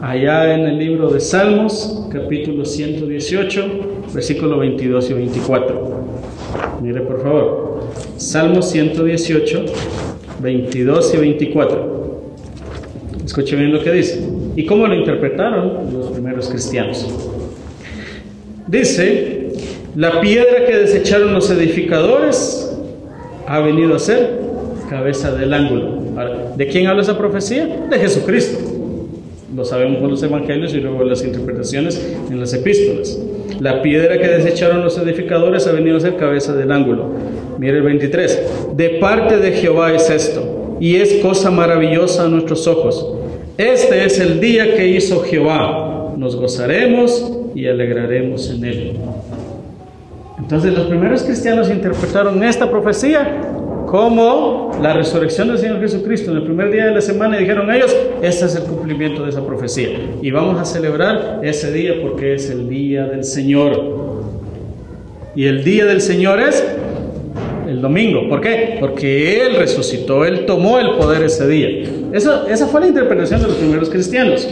[0.01, 3.65] allá en el libro de Salmos, capítulo 118,
[4.13, 5.89] versículo 22 y 24.
[6.81, 7.83] Mire por favor,
[8.17, 9.65] Salmos 118,
[10.41, 11.99] 22 y 24.
[13.25, 14.27] Escuche bien lo que dice.
[14.55, 17.07] ¿Y cómo lo interpretaron los primeros cristianos?
[18.67, 19.49] Dice,
[19.95, 22.77] la piedra que desecharon los edificadores
[23.47, 24.39] ha venido a ser
[24.89, 25.99] cabeza del ángulo.
[26.55, 27.67] ¿De quién habla esa profecía?
[27.89, 28.78] De Jesucristo.
[29.55, 33.19] Lo sabemos por los evangelios y luego las interpretaciones en las epístolas.
[33.59, 37.05] La piedra que desecharon los edificadores ha venido a ser cabeza del ángulo.
[37.57, 38.75] Mire el 23.
[38.75, 43.15] De parte de Jehová es esto, y es cosa maravillosa a nuestros ojos.
[43.57, 46.13] Este es el día que hizo Jehová.
[46.15, 48.93] Nos gozaremos y alegraremos en él.
[50.37, 53.41] Entonces los primeros cristianos interpretaron esta profecía
[53.89, 57.71] como la resurrección del Señor Jesucristo en el primer día de la semana y dijeron
[57.71, 59.97] ellos, este es el cumplimiento de esa profecía.
[60.21, 63.81] Y vamos a celebrar ese día porque es el día del Señor.
[65.35, 66.63] Y el día del Señor es
[67.67, 68.29] el domingo.
[68.29, 68.77] ¿Por qué?
[68.79, 71.89] Porque Él resucitó, Él tomó el poder ese día.
[72.13, 74.47] Eso, esa fue la interpretación de los primeros cristianos.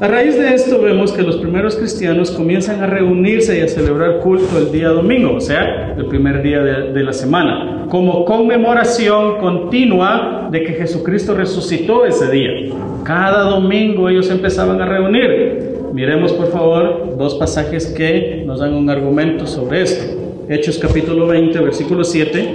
[0.00, 4.20] A raíz de esto vemos que los primeros cristianos comienzan a reunirse y a celebrar
[4.20, 10.48] culto el día domingo, o sea, el primer día de, la semana, como conmemoración continua
[10.50, 12.72] de que Jesucristo resucitó ese día.
[13.02, 15.80] Cada domingo ellos empezaban a reunir.
[15.92, 20.04] Miremos por favor dos pasajes que nos dan un argumento sobre esto.
[20.48, 22.48] Hechos capítulo 20, versículo 7.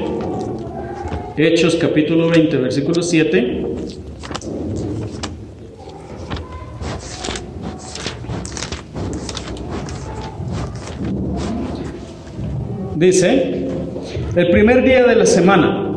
[1.35, 3.65] Hechos capítulo 20, versículo 7.
[12.95, 13.64] Dice,
[14.35, 15.91] el primer día de la semana.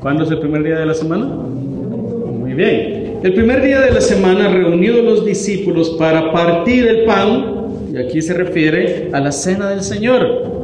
[0.00, 1.24] ¿Cuándo es el primer día de la semana?
[1.24, 3.20] Muy bien.
[3.22, 7.60] El primer día de la semana, reunidos los discípulos para partir el pan,
[7.92, 10.60] y aquí se refiere a la cena del Señor.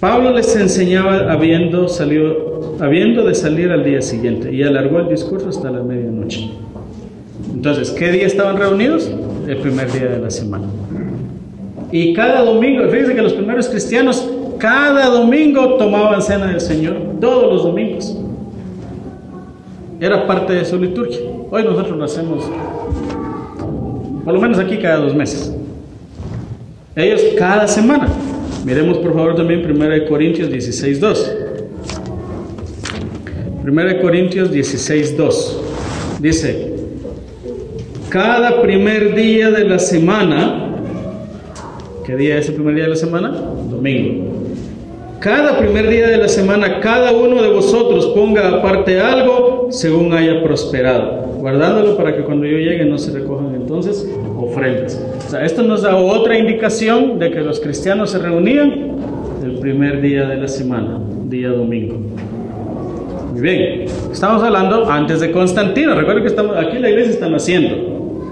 [0.00, 5.48] Pablo les enseñaba habiendo, salido, habiendo de salir al día siguiente y alargó el discurso
[5.48, 6.50] hasta la medianoche.
[7.52, 9.10] Entonces, ¿qué día estaban reunidos?
[9.46, 10.66] El primer día de la semana.
[11.92, 14.28] Y cada domingo, fíjense que los primeros cristianos
[14.62, 18.16] cada domingo tomaban cena del Señor, todos los domingos.
[19.98, 21.18] Era parte de su liturgia.
[21.50, 22.44] Hoy nosotros lo hacemos,
[24.24, 25.52] por lo menos aquí cada dos meses.
[26.94, 28.06] Ellos cada semana.
[28.64, 31.36] Miremos por favor también 1 Corintios 16, 2.
[33.66, 35.62] 1 Corintios 16, 2.
[36.20, 36.72] Dice,
[38.10, 40.68] cada primer día de la semana
[42.04, 43.30] ¿Qué día es el primer día de la semana?
[43.30, 44.41] Domingo.
[45.22, 50.42] Cada primer día de la semana, cada uno de vosotros ponga aparte algo según haya
[50.42, 55.00] prosperado, guardándolo para que cuando yo llegue no se recojan entonces ofrendas.
[55.24, 58.96] O sea, esto nos da otra indicación de que los cristianos se reunían
[59.44, 62.00] el primer día de la semana, día domingo.
[63.30, 65.94] Muy bien, estamos hablando antes de Constantino.
[65.94, 68.26] Recuerden que estamos, aquí la iglesia está naciendo.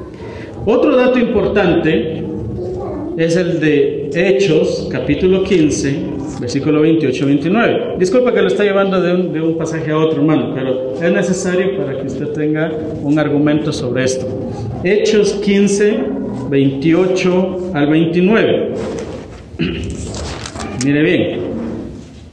[0.67, 2.25] Otro dato importante
[3.17, 7.99] es el de Hechos, capítulo 15, versículo 28-29.
[7.99, 11.13] Disculpa que lo está llevando de un, de un, pasaje a otro, hermano, pero es
[11.13, 12.73] necesario para que usted tenga
[13.03, 14.27] un argumento sobre esto.
[14.83, 16.01] Hechos 15,
[16.49, 18.69] 28 al 29.
[20.85, 21.51] Mire bien.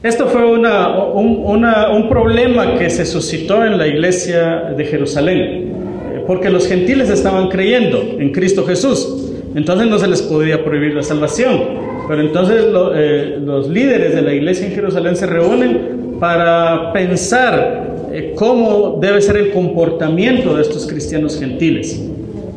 [0.02, 6.68] Esto fue un problema que se suscitó en la iglesia de Jerusalén, eh, porque los
[6.68, 9.32] gentiles estaban creyendo en Cristo Jesús.
[9.54, 11.87] Entonces no se les podía prohibir la salvación.
[12.08, 18.32] Pero entonces eh, los líderes de la iglesia en Jerusalén se reúnen para pensar eh,
[18.34, 22.02] cómo debe ser el comportamiento de estos cristianos gentiles.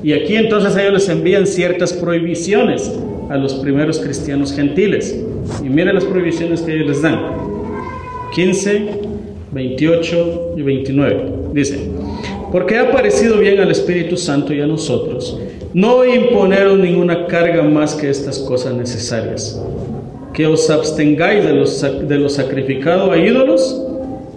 [0.01, 2.91] Y aquí entonces ellos les envían ciertas prohibiciones
[3.29, 5.15] a los primeros cristianos gentiles.
[5.63, 7.19] Y miren las prohibiciones que ellos les dan.
[8.33, 8.89] 15,
[9.51, 11.25] 28 y 29.
[11.53, 11.89] Dice,
[12.51, 15.39] porque ha parecido bien al Espíritu Santo y a nosotros
[15.73, 19.61] no imponeros ninguna carga más que estas cosas necesarias.
[20.33, 23.81] Que os abstengáis de los, de lo sacrificado a ídolos,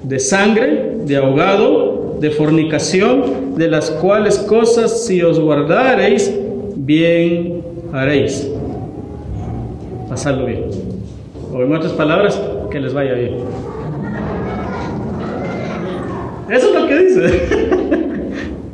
[0.02, 6.32] de sangre, de ahogado, de fornicación, de las cuales cosas si os guardareis,
[6.76, 7.62] bien
[7.92, 8.48] haréis.
[10.08, 10.66] Pasadlo bien.
[11.52, 12.40] O en palabras,
[12.70, 13.34] que les vaya bien.
[16.50, 17.63] Eso es lo que dice.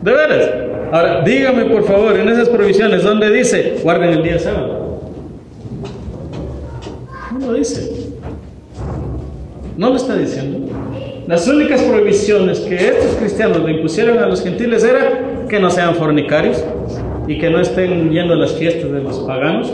[0.03, 0.51] De veras.
[0.93, 5.01] Ahora, dígame por favor, en esas provisiones, ¿dónde dice guarden el día sábado?
[7.33, 8.11] No lo dice.
[9.77, 10.69] No lo está diciendo.
[11.27, 15.95] Las únicas prohibiciones que estos cristianos le impusieron a los gentiles era que no sean
[15.95, 16.65] fornicarios
[17.29, 19.73] y que no estén yendo a las fiestas de los paganos.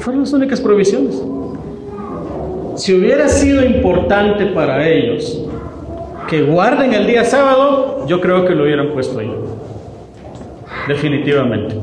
[0.00, 1.22] Fueron las únicas prohibiciones.
[2.76, 5.45] Si hubiera sido importante para ellos
[6.28, 9.32] que guarden el día sábado, yo creo que lo hubieran puesto ahí.
[10.88, 11.76] Definitivamente.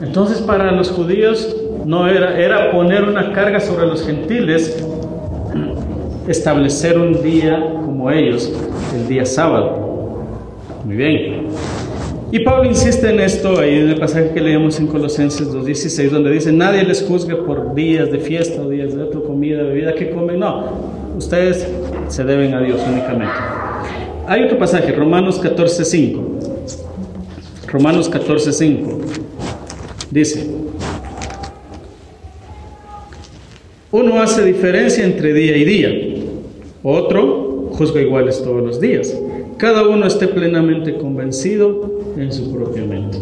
[0.00, 4.84] Entonces para los judíos no era, era poner una carga sobre los gentiles,
[6.28, 8.52] establecer un día como ellos,
[8.94, 10.24] el día sábado.
[10.84, 11.46] Muy bien.
[12.32, 16.32] Y Pablo insiste en esto ahí en el pasaje que leemos en Colosenses 2.16, donde
[16.32, 20.10] dice, nadie les juzgue por días de fiesta o días de otra comida, bebida que
[20.10, 20.40] comen.
[20.40, 20.64] No,
[21.16, 21.66] ustedes
[22.08, 23.34] se deben a Dios únicamente.
[24.26, 26.20] Hay otro pasaje, Romanos 14.5.
[27.68, 28.98] Romanos 14.5.
[30.10, 30.46] Dice,
[33.90, 35.90] uno hace diferencia entre día y día,
[36.82, 39.16] otro juzga iguales todos los días.
[39.58, 43.18] Cada uno esté plenamente convencido en su propia mente.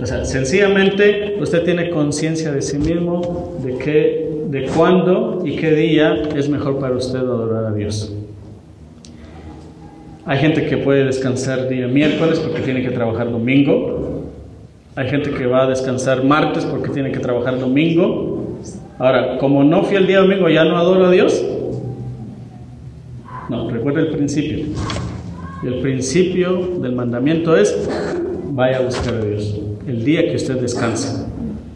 [0.00, 4.23] O sea, sencillamente usted tiene conciencia de sí mismo, de qué,
[4.54, 8.14] de cuándo y qué día es mejor para usted adorar a Dios.
[10.24, 14.26] Hay gente que puede descansar día miércoles porque tiene que trabajar domingo.
[14.94, 18.60] Hay gente que va a descansar martes porque tiene que trabajar domingo.
[18.96, 21.44] Ahora, como no fui el día domingo, ya no adoro a Dios.
[23.48, 24.66] No, recuerda el principio.
[25.64, 27.76] El principio del mandamiento es,
[28.52, 31.28] vaya a buscar a Dios, el día que usted descansa.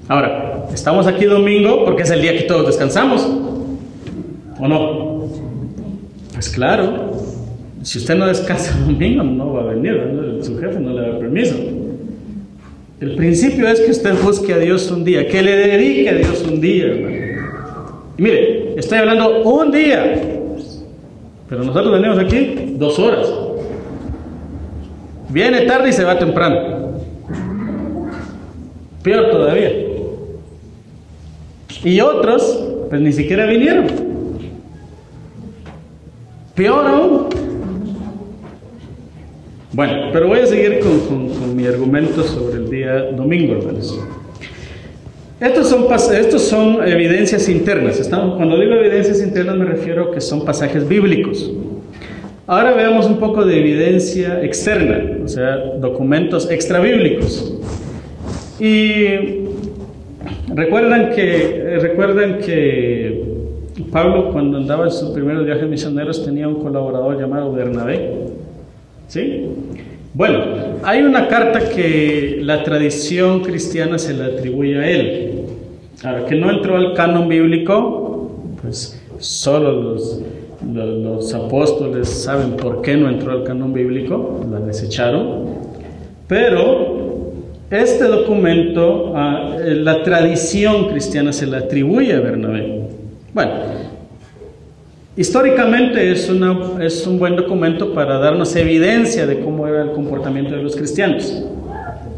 [0.06, 0.47] Ahora,
[0.78, 3.28] estamos aquí domingo porque es el día que todos descansamos,
[4.58, 5.28] ¿o no?
[6.32, 7.12] Pues claro,
[7.82, 11.56] si usted no descansa domingo no va a venir, su jefe no le da permiso.
[13.00, 16.44] El principio es que usted busque a Dios un día, que le dedique a Dios
[16.48, 16.86] un día,
[18.16, 20.22] Y mire, estoy hablando un día,
[21.48, 23.28] pero nosotros venimos aquí dos horas.
[25.28, 26.98] Viene tarde y se va temprano.
[29.02, 29.87] Peor todavía.
[31.84, 33.86] Y otros, pues ni siquiera vinieron.
[36.54, 37.28] Peor aún.
[39.72, 43.98] Bueno, pero voy a seguir con, mi argumento sobre el día domingo, hermanos.
[45.40, 48.08] Estos son, estos son evidencias internas.
[48.08, 51.52] cuando digo evidencias internas me refiero a que son pasajes bíblicos.
[52.46, 57.54] Ahora veamos un poco de evidencia externa, o sea, documentos extrabíblicos.
[58.58, 59.47] Y
[60.54, 63.22] recuerdan que, recuerdan que
[63.92, 68.12] Pablo cuando andaba en sus primeros viajes misioneros tenía un colaborador llamado Bernabé.
[69.06, 69.46] ¿Sí?
[70.14, 70.42] Bueno,
[70.82, 75.32] hay una carta que la tradición cristiana se le atribuye a él.
[76.04, 80.22] Ahora, que no entró al canon bíblico, pues solo los
[80.64, 85.46] los apóstoles saben por qué no entró al canon bíblico, la desecharon,
[86.26, 86.97] pero
[87.70, 92.82] este documento, ah, la tradición cristiana se le atribuye a Bernabé.
[93.34, 93.52] Bueno,
[95.16, 100.56] históricamente es, una, es un buen documento para darnos evidencia de cómo era el comportamiento
[100.56, 101.44] de los cristianos.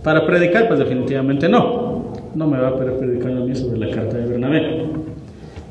[0.04, 2.12] Para predicar, pues definitivamente no.
[2.34, 4.84] No me va a predicar a mí sobre la carta de Bernabé.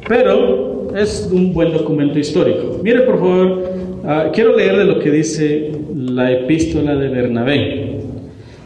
[0.08, 2.80] Pero es un buen documento histórico.
[2.84, 3.64] Mire, por favor,
[4.06, 7.89] ah, quiero leer de lo que dice la epístola de Bernabé.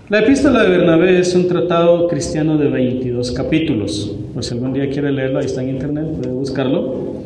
[0.10, 4.14] La epístola de Bernabé es un tratado cristiano de 22 capítulos.
[4.34, 7.24] Pues si algún día quiere leerlo, ahí está en internet, puede buscarlo.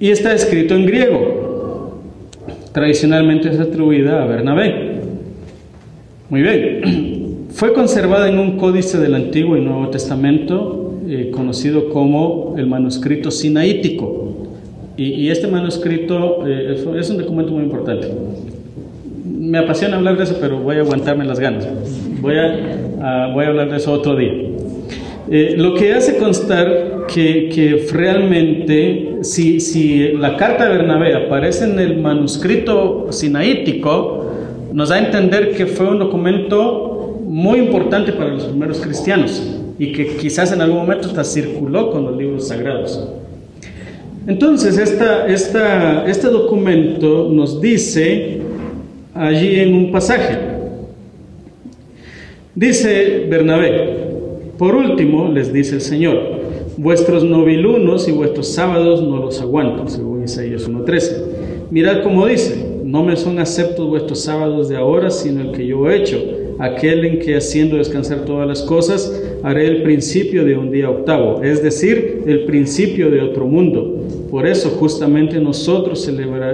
[0.00, 2.00] Y está escrito en griego.
[2.72, 5.00] Tradicionalmente es atribuida a Bernabé.
[6.30, 7.46] Muy bien.
[7.50, 13.30] Fue conservada en un códice del Antiguo y Nuevo Testamento eh, conocido como el manuscrito
[13.30, 14.48] sinaítico.
[14.96, 18.08] Y, este manuscrito eh, es, un documento muy importante.
[19.46, 21.68] Me apasiona hablar de eso, pero voy a aguantarme las ganas.
[22.20, 24.32] Voy a, voy a hablar de eso otro día.
[25.30, 31.64] Eh, lo que hace constar que, que realmente, si, si, la carta de Bernabé aparece
[31.64, 34.32] en el manuscrito sinaítico,
[34.72, 39.92] nos da a entender que fue un documento muy importante para los primeros cristianos y
[39.92, 43.08] que quizás en algún momento hasta circuló con los libros sagrados.
[44.26, 48.40] Entonces, esta, esta, este documento nos dice
[49.18, 50.38] allí en un pasaje,
[52.54, 54.06] dice Bernabé,
[54.58, 56.18] por último les dice el Señor,
[56.76, 61.70] vuestros novilunos y vuestros sábados no los aguanto, según Isaías 1.13.
[61.70, 65.90] Mirad cómo dice, no me son aceptos vuestros sábados de ahora, sino el que yo
[65.90, 66.18] he hecho,
[66.58, 71.42] aquel en que haciendo descansar todas las cosas, haré el principio de un día octavo,
[71.42, 73.95] es decir, el principio de otro mundo.
[74.30, 76.04] Por eso justamente nosotros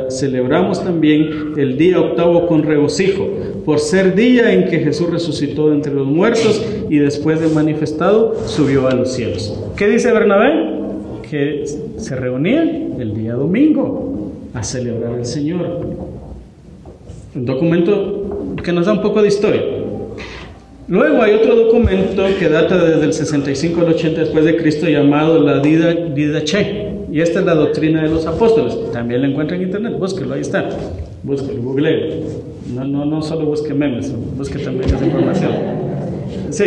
[0.09, 3.29] celebramos también el día octavo con regocijo,
[3.65, 8.35] por ser día en que Jesús resucitó de entre los muertos y después de manifestado
[8.47, 9.59] subió a los cielos.
[9.77, 10.71] ¿Qué dice Bernabé?
[11.31, 11.65] Que
[11.97, 12.63] se reunía
[12.99, 14.11] el día domingo.
[14.55, 15.81] a celebrar al Señor.
[17.35, 19.63] Un documento que nos da un poco de historia.
[20.89, 25.41] Luego hay otro documento que data desde el 65 al 80 después de Cristo llamado
[25.41, 26.92] la Dida, Che.
[27.13, 28.75] Y esta es la doctrina de los apóstoles.
[28.91, 30.67] También la encuentra en internet, búsquelo, ahí está.
[31.23, 32.23] Búsquelo, google.
[32.75, 35.53] No, no, no solo busque memes, busque también esa información.
[36.49, 36.65] Sí,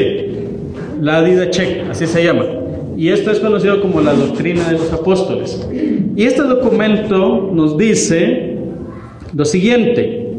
[1.02, 2.46] la Dida Che, así se llama.
[2.96, 5.68] Y esto es conocido como la doctrina de los apóstoles.
[6.16, 8.60] Y este documento nos dice
[9.34, 10.30] lo siguiente.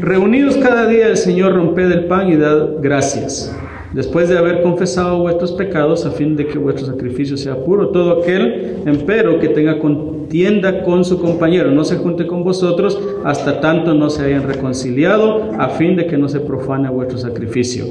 [0.00, 3.52] Reunidos cada día el Señor, romped el pan y dad gracias.
[3.92, 8.22] Después de haber confesado vuestros pecados, a fin de que vuestro sacrificio sea puro, todo
[8.22, 13.92] aquel, empero, que tenga contienda con su compañero, no se junte con vosotros hasta tanto
[13.94, 17.84] no se hayan reconciliado, a fin de que no se profane vuestro sacrificio.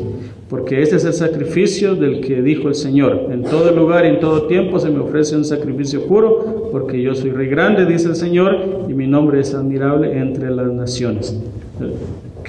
[0.49, 3.27] Porque este es el sacrificio del que dijo el Señor.
[3.29, 7.13] En todo lugar y en todo tiempo se me ofrece un sacrificio puro, porque yo
[7.13, 11.37] soy rey grande, dice el Señor, y mi nombre es admirable entre las naciones.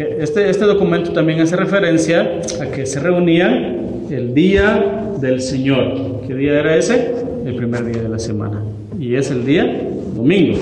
[0.00, 6.22] Este, este documento también hace referencia a que se reunían el día del Señor.
[6.26, 7.12] ¿Qué día era ese?
[7.44, 8.62] El primer día de la semana.
[8.98, 10.58] Y es el día domingo.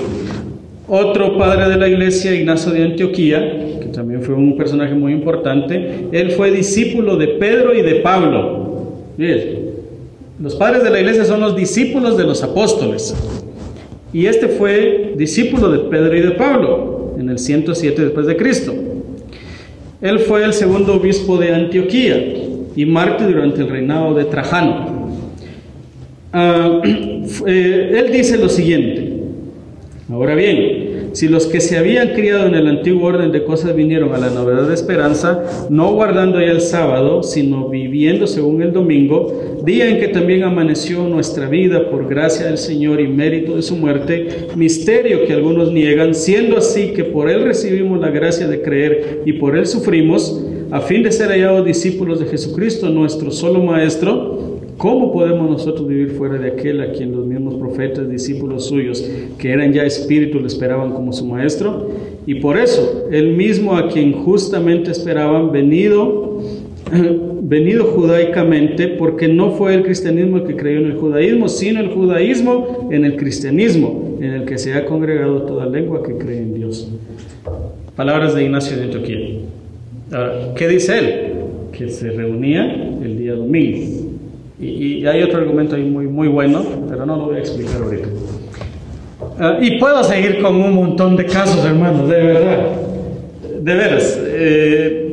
[0.89, 6.07] Otro padre de la iglesia, Ignacio de Antioquía, que también fue un personaje muy importante,
[6.11, 8.97] él fue discípulo de Pedro y de Pablo.
[9.17, 9.69] Bien,
[10.41, 13.15] los padres de la iglesia son los discípulos de los apóstoles.
[14.11, 18.73] Y este fue discípulo de Pedro y de Pablo en el 107 después de Cristo.
[20.01, 22.17] Él fue el segundo obispo de Antioquía
[22.75, 25.09] y mártir durante el reinado de Trajano.
[26.31, 26.81] Ah,
[27.45, 29.13] eh, él dice lo siguiente,
[30.09, 34.13] ahora bien, si los que se habían criado en el antiguo orden de cosas vinieron
[34.13, 39.61] a la novedad de esperanza, no guardando ya el sábado, sino viviendo según el domingo,
[39.63, 43.75] día en que también amaneció nuestra vida por gracia del Señor y mérito de su
[43.75, 49.21] muerte, misterio que algunos niegan, siendo así que por él recibimos la gracia de creer
[49.25, 54.48] y por él sufrimos, a fin de ser hallados discípulos de Jesucristo, nuestro solo Maestro,
[54.79, 59.07] ¿cómo podemos nosotros vivir fuera de aquel a quien los mismos profetas, discípulos suyos,
[59.37, 61.91] que eran ya espíritus, le esperaban como su Maestro?
[62.25, 66.41] Y por eso, él mismo a quien justamente esperaban, venido,
[67.41, 71.89] venido judaicamente, porque no fue el cristianismo el que creyó en el judaísmo, sino el
[71.89, 76.53] judaísmo en el cristianismo, en el que se ha congregado toda lengua que cree en
[76.53, 76.89] Dios.
[77.97, 79.19] Palabras de Ignacio de Antioquía.
[80.55, 81.33] ¿Qué dice él?
[81.73, 84.08] Que se reunía el día domingo.
[84.59, 88.07] Y, hay otro argumento ahí muy, muy bueno, pero no lo voy a explicar ahorita.
[89.39, 92.59] Ah, y puedo seguir con un montón de casos, hermanos, de verdad.
[93.61, 94.19] De veras.
[94.21, 95.09] Eh,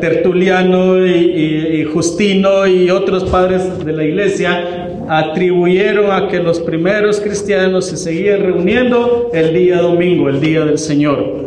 [0.00, 7.86] Tertuliano y, Justino y otros padres de la iglesia atribuyeron a que los primeros cristianos
[7.86, 11.42] se seguían reuniendo el día domingo, el día del Señor.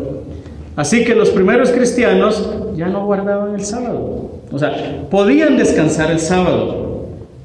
[0.76, 4.32] Así que los primeros cristianos ya no guardaban el sábado.
[4.52, 6.85] O sea, podían descansar el sábado,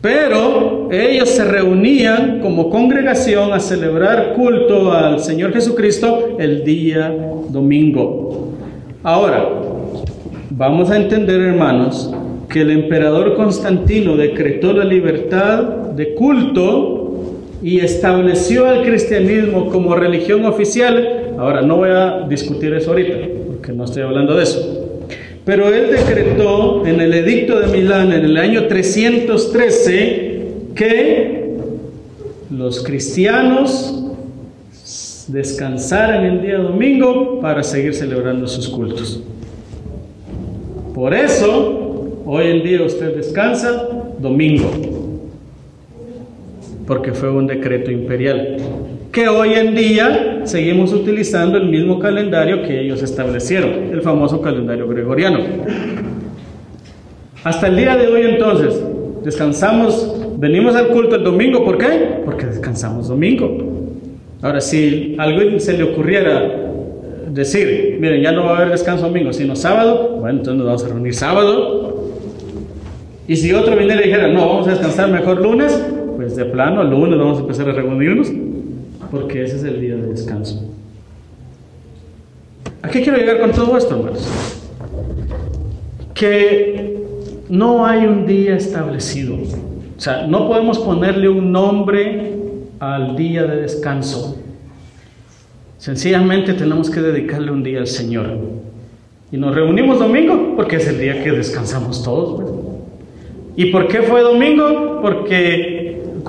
[0.01, 7.15] pero ellos se reunían como congregación a celebrar culto al Señor Jesucristo el día
[7.51, 8.55] domingo.
[9.03, 9.49] Ahora,
[10.53, 12.13] Vamos a entender, hermanos,
[12.49, 20.45] que el emperador Constantino decretó la libertad de culto y estableció al cristianismo como religión
[20.45, 21.35] oficial.
[21.39, 23.15] Ahora, no voy a discutir eso ahorita,
[23.47, 24.80] porque no estoy hablando de eso.
[25.51, 30.43] Pero él decretó en el edicto de Milán en el año 313
[30.77, 31.57] que
[32.53, 34.01] los cristianos
[35.27, 39.25] descansaran el día domingo para seguir celebrando sus cultos.
[40.95, 43.89] Por eso, hoy en día usted descansa
[44.21, 44.71] domingo,
[46.87, 48.57] porque fue un decreto imperial.
[49.13, 54.87] Que hoy en día seguimos utilizando el mismo calendario que ellos establecieron, el famoso calendario
[54.87, 55.41] gregoriano.
[57.43, 58.81] Hasta el día de hoy entonces,
[59.25, 62.21] descansamos, venimos al culto el domingo, ¿por qué?
[62.25, 63.59] Porque descansamos domingo.
[64.43, 66.69] Ahora, si algo se le ocurriera
[67.31, 70.85] decir, miren, ya no va a haber descanso domingo, sino sábado, bueno, entonces nos vamos
[70.85, 72.13] a reunir sábado.
[73.27, 75.85] Y si otro viniera y dijera, no, vamos a descansar mejor lunes,
[76.17, 78.31] pues de plano, lunes vamos a empezar a reunirnos,
[79.11, 80.71] porque ese es el día de descanso.
[82.83, 84.27] ¿A qué quiero llegar con todo esto, hermanos?
[86.15, 86.97] Que
[87.49, 89.37] no hay un día establecido.
[89.37, 92.33] O sea, no podemos ponerle un nombre
[92.79, 94.39] al día de descanso.
[95.77, 98.39] Sencillamente tenemos que dedicarle un día al Señor.
[99.33, 102.51] Y nos reunimos domingo porque es el día que descansamos todos.
[103.57, 105.01] ¿Y por qué fue domingo?
[105.03, 105.70] Porque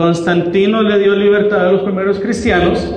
[0.01, 2.91] Constantino le dio libertad a los primeros cristianos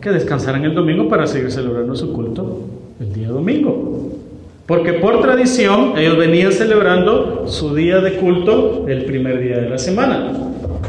[0.00, 2.58] que descansaran el domingo para seguir celebrando su culto
[2.98, 4.10] el día domingo.
[4.66, 9.78] Porque por tradición ellos venían celebrando su día de culto el primer día de la
[9.78, 10.32] semana.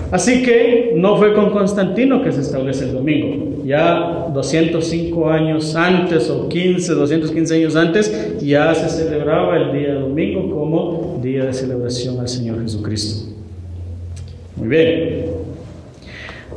[0.10, 3.64] Así que no fue con Constantino que se establece el domingo.
[3.64, 10.50] Ya 205 años antes o 15, 215 años antes, ya se celebraba el día domingo
[10.50, 13.36] como día de celebración al Señor Jesucristo.
[14.56, 15.35] Muy bien.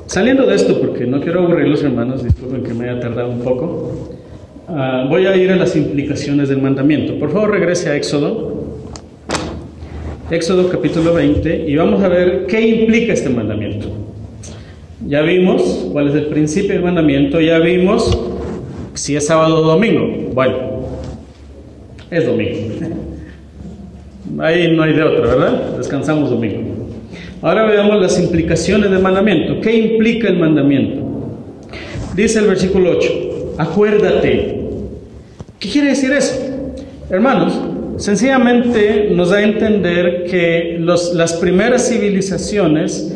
[0.09, 3.41] Saliendo de esto, porque no quiero aburrir los hermanos, disculpen que me haya tardado un
[3.41, 4.09] poco,
[4.67, 7.19] ah, voy a ir a las implicaciones del mandamiento.
[7.19, 8.65] Por favor, regrese a Éxodo.
[10.31, 13.89] Éxodo capítulo 20 y vamos a ver qué implica este mandamiento.
[15.07, 18.19] Ya vimos cuál es el principio del mandamiento, ya vimos
[18.95, 20.33] si es sábado o domingo.
[20.33, 20.57] Bueno,
[22.11, 22.59] es domingo.
[24.43, 25.77] Ahí no hay de otra, ¿verdad?
[25.77, 26.68] Descansamos domingo.
[27.41, 29.61] Ahora veamos las implicaciones del mandamiento.
[29.61, 31.07] ¿Qué implica el mandamiento?
[32.15, 34.61] Dice el versículo 8, acuérdate.
[35.61, 36.35] ¿Qué quiere decir eso?
[37.11, 37.61] Hermanos,
[37.97, 43.15] sencillamente nos da a entender que las primeras civilizaciones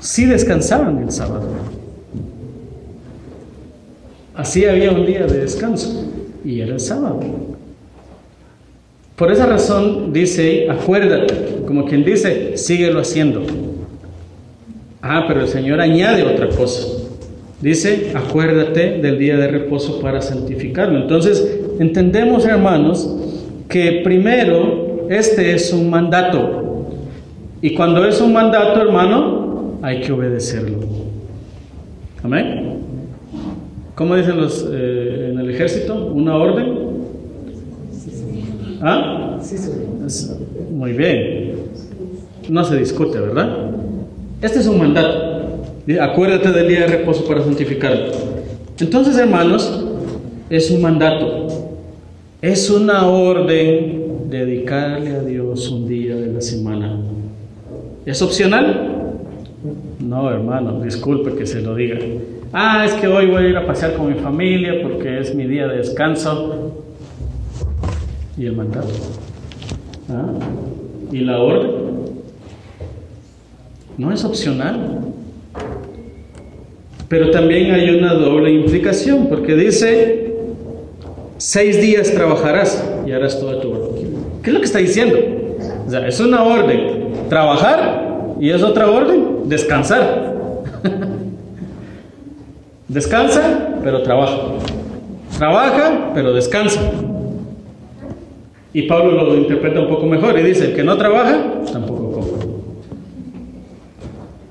[0.00, 1.48] sí descansaban el sábado.
[4.34, 6.10] Así había un día de descanso
[6.44, 7.20] y era el sábado.
[9.20, 13.42] Por esa razón dice, acuérdate, como quien dice, síguelo haciendo.
[15.02, 16.88] Ah, pero el Señor añade otra cosa.
[17.60, 21.02] Dice, acuérdate del día de reposo para santificarlo.
[21.02, 23.14] Entonces, entendemos, hermanos,
[23.68, 26.86] que primero este es un mandato.
[27.60, 30.78] Y cuando es un mandato, hermano, hay que obedecerlo.
[32.22, 32.78] Amén.
[33.94, 36.06] ¿Cómo dicen los eh, en el ejército?
[36.06, 36.79] ¿Una orden?
[38.80, 39.38] ¿Ah?
[40.70, 41.54] Muy bien.
[42.48, 43.70] No se discute, ¿verdad?
[44.40, 45.30] Este es un mandato.
[46.00, 48.12] Acuérdate del día de reposo para santificarlo.
[48.78, 49.84] Entonces, hermanos,
[50.48, 51.46] es un mandato.
[52.40, 56.98] Es una orden dedicarle a Dios un día de la semana.
[58.06, 59.14] ¿Es opcional?
[59.98, 61.98] No, hermano, disculpe que se lo diga.
[62.52, 65.44] Ah, es que hoy voy a ir a pasear con mi familia porque es mi
[65.44, 66.69] día de descanso
[68.40, 68.88] y el mandato.
[70.08, 70.32] ¿Ah?
[71.12, 71.70] ¿Y la orden?
[73.98, 75.00] No es opcional.
[77.08, 80.32] Pero también hay una doble implicación, porque dice,
[81.36, 84.14] seis días trabajarás y harás toda tu orden.
[84.42, 85.18] ¿Qué es lo que está diciendo?
[86.06, 90.34] Es una orden, trabajar, y es otra orden, descansar.
[92.88, 94.38] Descansa, pero trabaja.
[95.36, 96.80] Trabaja, pero descansa.
[98.72, 102.28] Y Pablo lo interpreta un poco mejor y dice, que no trabaja, tampoco come.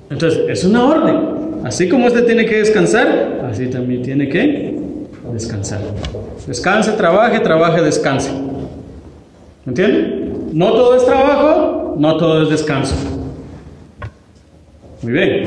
[0.09, 1.39] Entonces, es una orden.
[1.63, 4.77] Así como este tiene que descansar, así también tiene que
[5.31, 5.81] descansar.
[6.47, 8.31] Descanse, trabaje, trabaje, descanse.
[9.65, 10.31] ¿Me entiende?
[10.53, 12.95] No todo es trabajo, no todo es descanso.
[15.01, 15.43] Muy bien.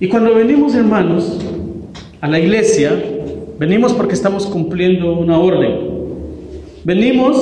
[0.00, 1.38] Y cuando venimos, hermanos,
[2.20, 2.92] a la iglesia,
[3.58, 5.95] venimos porque estamos cumpliendo una orden.
[6.86, 7.36] Venimos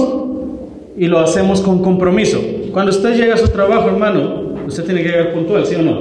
[0.97, 2.41] y lo hacemos con compromiso.
[2.73, 6.01] Cuando usted llega a su trabajo, hermano, usted tiene que llegar puntual, ¿sí o no?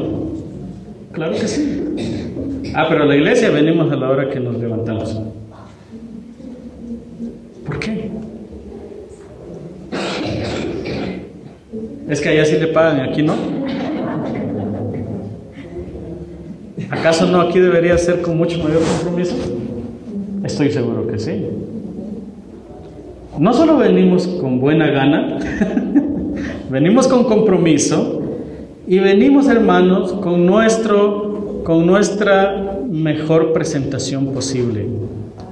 [1.11, 2.71] Claro que sí.
[2.73, 5.19] Ah, pero a la iglesia venimos a la hora que nos levantamos.
[7.65, 8.11] ¿Por qué?
[12.07, 13.33] Es que allá sí le pagan, aquí no.
[16.89, 19.35] ¿Acaso no aquí debería ser con mucho mayor compromiso?
[20.45, 21.45] Estoy seguro que sí.
[23.37, 25.39] No solo venimos con buena gana,
[26.69, 28.21] venimos con compromiso
[28.85, 34.85] y venimos, hermanos, con, nuestro, con nuestra mejor presentación posible.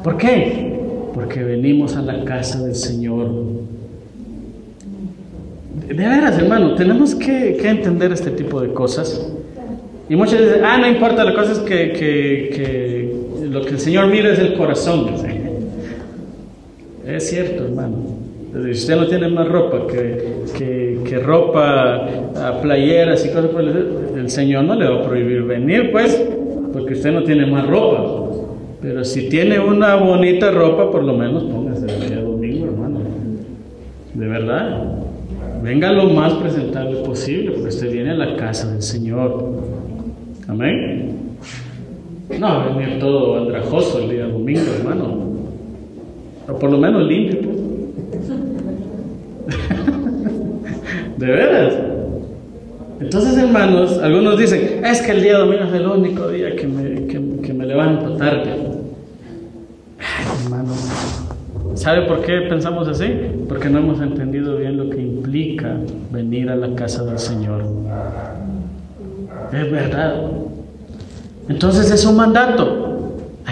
[0.03, 0.79] ¿Por qué?
[1.13, 3.29] Porque venimos a la casa del Señor.
[5.87, 9.27] De veras, hermano, tenemos que, entender este tipo de cosas.
[10.07, 13.15] Y muchos dicen, ah, no importa, la cosa es que, que
[13.49, 15.07] lo que el Señor mira es el corazón.
[17.05, 17.97] Es cierto, hermano.
[18.53, 22.05] Si usted no tiene más ropa que, que, ropa,
[22.61, 26.21] playeras y cosas por el, el Señor no le va a prohibir venir, pues,
[26.73, 28.21] porque usted no tiene más ropa.
[28.81, 32.99] Pero si tiene una bonita ropa, por lo menos póngase el día domingo, hermano.
[34.13, 34.95] De verdad.
[35.63, 39.61] Venga lo más presentable posible, porque usted viene a la casa del Señor.
[40.47, 41.15] Amén.
[42.39, 45.30] No venir todo andrajoso el día domingo, hermano.
[46.47, 47.41] O por lo menos limpio.
[51.17, 51.73] de veras.
[52.99, 57.07] Entonces, hermanos, algunos dicen, es que el día domingo es el único día que me,
[57.07, 58.51] que, me levanto tarde.
[60.43, 60.73] hermano,
[61.73, 63.11] ¿sabe por qué pensamos así?
[63.49, 65.77] Porque no hemos entendido bien lo que implica
[66.11, 67.63] venir a la casa del Señor.
[69.51, 70.15] Es verdad.
[71.49, 72.90] Entonces es un mandato.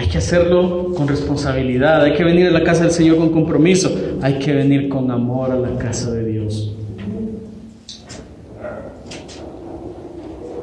[0.00, 3.94] Hay que hacerlo con responsabilidad, hay que venir a la casa del Señor con compromiso,
[4.22, 6.74] hay que venir con amor a la casa de Dios.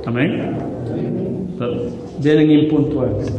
[0.08, 0.58] Amén.
[2.20, 3.32] Vienen impuntuales,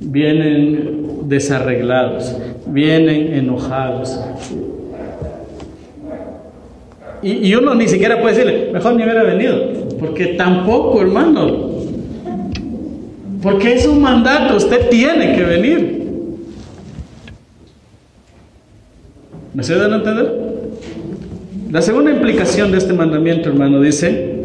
[0.00, 2.34] vienen desarreglados,
[2.68, 4.18] vienen enojados.
[7.22, 9.54] Y, uno ni siquiera puede decirle, mejor ni hubiera venido,
[10.00, 11.71] porque tampoco, hermano,
[13.42, 16.02] porque es un mandato, usted tiene que venir.
[19.52, 20.38] ¿Me se dan a entender?
[21.70, 24.44] La segunda implicación de este mandamiento, hermano, dice,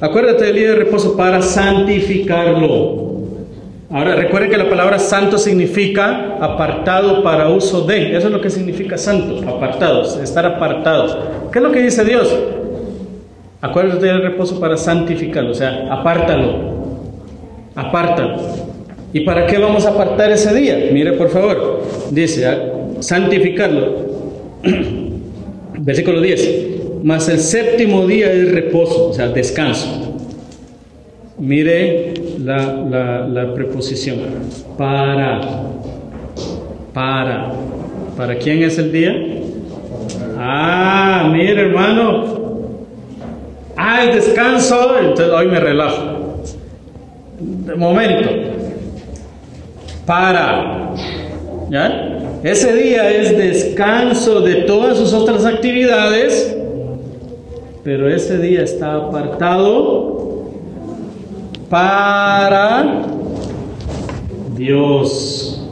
[0.00, 3.12] acuérdate del día de reposo para santificarlo.
[3.90, 8.16] Ahora, recuerde que la palabra santo significa apartado para uso de.
[8.16, 11.50] Eso es lo que significa santo, apartados, estar apartado.
[11.52, 12.34] ¿Qué es lo que dice Dios?
[13.60, 16.81] Acuérdate del reposo para santificarlo, o sea, apártalo,
[17.74, 18.36] Aparta.
[19.12, 20.88] ¿Y para qué vamos a apartar ese día?
[20.92, 21.82] Mire, por favor.
[22.10, 22.58] Dice, ah,
[23.00, 24.06] santificarlo.
[25.78, 27.02] Versículo 10.
[27.02, 30.16] Mas el séptimo día es reposo, o sea, descanso.
[31.38, 34.18] Mire la, la preposición.
[34.78, 35.40] Para.
[36.94, 37.52] Para.
[38.16, 39.14] ¿Para quién es el día?
[40.38, 42.24] Ah, mire hermano.
[43.76, 44.98] Ah, el descanso.
[45.00, 46.11] Entonces hoy me relajo
[47.76, 48.28] momento,
[50.06, 50.94] para.
[52.42, 56.54] Ese día es descanso de todas sus otras actividades,
[57.82, 60.50] pero ese día está apartado
[61.70, 63.06] para
[64.56, 65.66] Dios.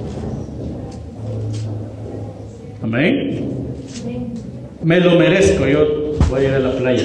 [2.83, 3.51] Amén.
[4.83, 7.05] Me lo merezco, yo voy a ir a la playa.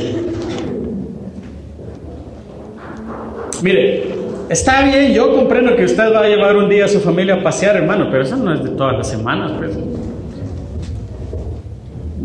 [3.62, 7.36] Mire, Está bien, yo comprendo que usted va a llevar un día a su familia
[7.36, 9.76] a pasear, hermano, pero eso no es de todas las semanas, pues.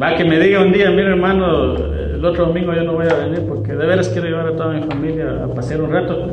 [0.01, 3.15] Va que me diga un día, mire hermano, el otro domingo yo no voy a
[3.15, 6.27] venir porque de veras quiero llevar a toda mi familia a pasear un rato.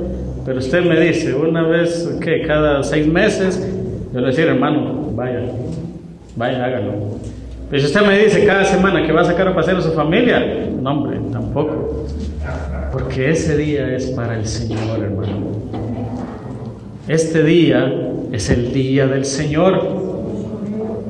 [0.46, 3.66] Pero usted me dice, una vez que cada seis meses,
[4.14, 5.42] yo le decir, hermano, vaya,
[6.36, 6.94] vaya, hágalo.
[7.70, 9.92] Pero si usted me dice cada semana que va a sacar a pasear a su
[9.94, 12.06] familia, no, hombre, tampoco.
[12.98, 15.52] Porque ese día es para el Señor, hermano.
[17.08, 17.94] Este día
[18.32, 19.84] es el día del Señor.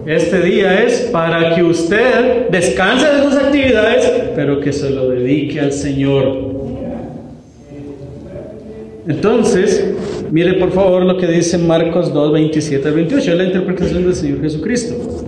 [0.05, 5.61] Este día es para que usted descanse de sus actividades, pero que se lo dedique
[5.61, 6.51] al Señor.
[9.07, 9.93] Entonces,
[10.29, 14.13] mire por favor lo que dice Marcos 2, 27 al 28, es la interpretación del
[14.13, 15.25] Señor Jesucristo.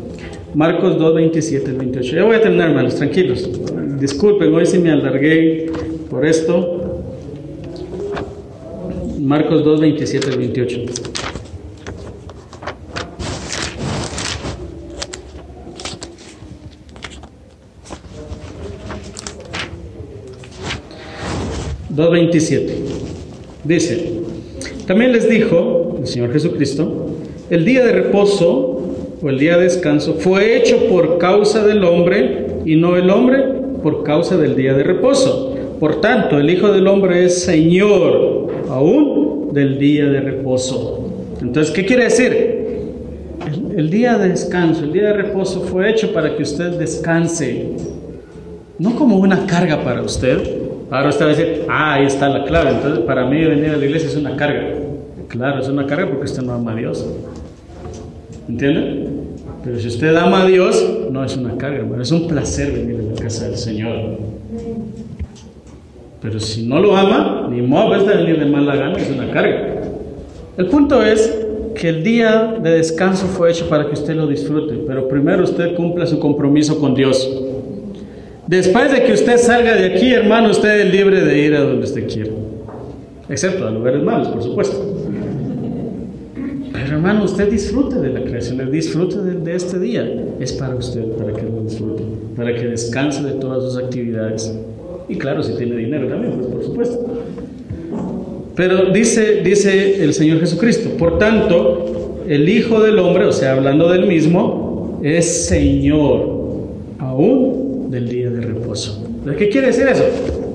[0.54, 2.16] Marcos 2, 27 al 28.
[2.18, 3.50] Ya voy a terminar, hermanos, tranquilos.
[3.98, 5.72] Disculpen, hoy si me alargué
[6.10, 7.04] por esto.
[9.20, 10.80] Marcos 2, 27 al 28.
[21.96, 22.70] ...2.27...
[23.66, 24.22] Dice...
[24.88, 25.98] También les dijo...
[26.00, 27.08] El Señor Jesucristo...
[27.50, 28.82] El día de reposo...
[29.22, 30.14] O el día de descanso...
[30.14, 32.48] Fue hecho por causa del hombre...
[32.66, 33.44] Y no el hombre
[33.84, 35.49] por causa del día de reposo.
[35.80, 41.10] Por tanto, el Hijo del Hombre es Señor aún del día de reposo.
[41.42, 42.60] Entonces, ¿qué quiere decir?
[43.76, 47.72] El, día de descanso, el día de reposo fue hecho para que usted descanse,
[48.78, 50.38] no como una carga para usted.
[50.92, 52.72] Ahora usted va a decir, ah, ahí está la clave.
[52.72, 54.76] Entonces, para mí venir a la iglesia es una carga.
[55.30, 57.08] Claro, es una carga porque usted no ama a Dios.
[58.50, 59.08] ¿Entiende?
[59.64, 63.14] Pero si usted ama a Dios, no es una carga, es un placer venir a
[63.14, 64.18] la casa del Señor.
[66.22, 69.82] Pero si no lo ama, ni modo de venir de mala gana, es una carga.
[70.58, 71.46] El punto es
[71.76, 75.76] que el día de descanso fue hecho para que usted lo disfrute, pero primero usted
[75.76, 77.30] cumpla su compromiso con Dios.
[78.48, 81.86] Después de que usted salga de aquí, hermano, usted es libre de ir a donde
[81.86, 82.32] usted quiera.
[83.30, 84.96] Excepto a lugares malos, por supuesto.
[86.74, 90.06] Pero hermano, usted disfrute de la creación, disfrute de este día.
[90.40, 92.04] Es para usted, para que lo disfrute,
[92.36, 94.54] para que descanse de todas sus actividades.
[95.10, 97.24] Y claro, si tiene dinero también, pues por supuesto.
[98.56, 103.90] Pero dice, dice el Señor Jesucristo, por tanto, el Hijo del Hombre, o sea, hablando
[103.90, 106.40] del mismo, es Señor
[107.00, 109.06] aún del día de reposo.
[109.38, 110.04] ¿Qué quiere decir eso?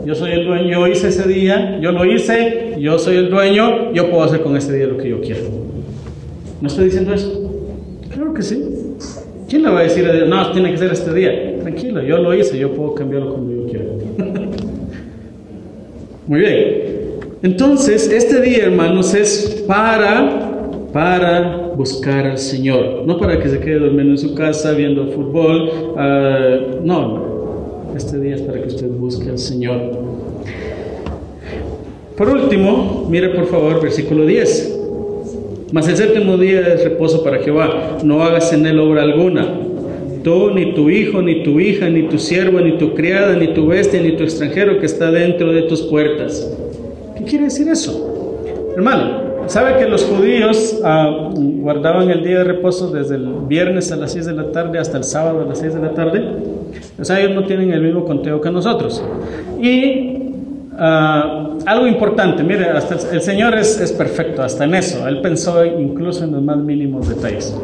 [0.06, 3.92] Yo soy el dueño, yo hice ese día, yo lo hice, yo soy el dueño,
[3.92, 5.42] yo puedo hacer con este día lo que yo quiero.
[6.60, 7.50] ¿No estoy diciendo eso?
[8.10, 8.62] Claro que sí.
[9.48, 11.58] ¿Quién le va a decir a Dios, no, tiene que ser este día?
[11.60, 13.84] Tranquilo, yo lo hice, yo puedo cambiarlo cuando yo quiera.
[16.26, 16.82] Muy bien.
[17.42, 20.54] Entonces, este día, hermanos, es para
[20.94, 25.68] para buscar al Señor, no para que se quede durmiendo en su casa viendo fútbol,
[25.96, 29.80] uh, no, este día es para que usted busque al Señor.
[32.16, 34.82] Por último, mire por favor versículo 10.
[35.72, 39.48] Mas el séptimo día es reposo para Jehová, no hagas en él obra alguna.
[40.24, 43.66] Tú, ni tu hijo, ni tu hija, ni tu siervo, ni tu criada, ni tu
[43.66, 46.50] bestia, ni tu extranjero que está dentro de tus puertas.
[47.16, 48.42] ¿Qué quiere decir eso?
[48.74, 53.96] Hermano, ¿Sabe que los judíos ah, guardaban el día de reposo desde el viernes a
[53.96, 56.24] las 6 de la tarde hasta el sábado a las 6 de la tarde?
[56.98, 59.04] O sea, ellos no tienen el mismo conteo que nosotros.
[59.60, 60.32] Y
[60.78, 65.06] ah, algo importante, mire, hasta el, Señor es, es perfecto, hasta en eso.
[65.06, 67.54] Él pensó incluso en los más mínimos detalles.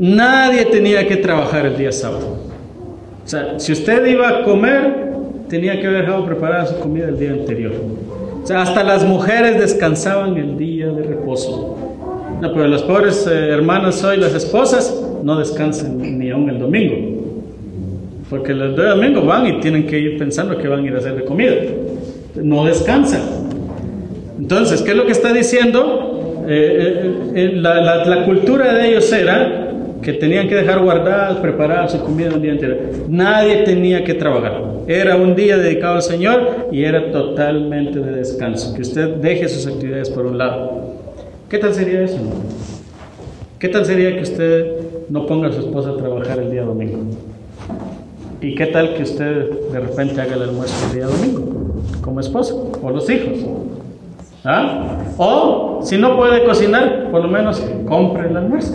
[0.00, 2.38] Nadie tenía que trabajar el día sábado.
[3.22, 5.10] O sea, si usted iba a comer,
[5.46, 7.72] tenía que haber dejado preparada su comida el día anterior.
[8.42, 11.76] O sea, hasta las mujeres descansaban el día de reposo.
[12.40, 16.96] No, pero las pobres eh, hermanas hoy, las esposas, no descansan ni aún el domingo.
[18.30, 21.14] Porque el domingo van y tienen que ir pensando que van a ir a hacer
[21.14, 21.56] de comida.
[22.36, 23.20] No descansan.
[24.38, 26.46] Entonces, ¿qué es lo que está diciendo?
[26.48, 29.66] Eh, eh, la, la cultura de ellos era
[30.02, 32.76] que tenían que dejar guardada, preparada su comida un día entero.
[33.08, 34.62] Nadie tenía que trabajar.
[34.86, 38.74] Era un día dedicado al Señor y era totalmente de descanso.
[38.74, 40.94] Que usted deje sus actividades por un lado.
[41.48, 42.18] ¿Qué tal sería eso?
[43.58, 44.66] ¿Qué tal sería que usted
[45.10, 46.98] no ponga a su esposa a trabajar el día domingo?
[48.40, 52.72] ¿Y qué tal que usted de repente haga el almuerzo el día domingo como esposo
[52.82, 53.38] o los hijos?
[54.44, 54.96] ¿Ah?
[55.18, 58.74] O si no puede cocinar, por lo menos compre el almuerzo.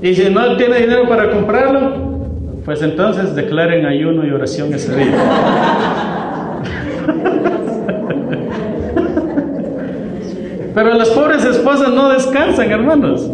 [0.00, 5.12] Y si no tiene dinero para comprarlo, pues entonces declaren ayuno y oración ese día.
[10.74, 13.28] Pero las pobres esposas no descansan, hermanos.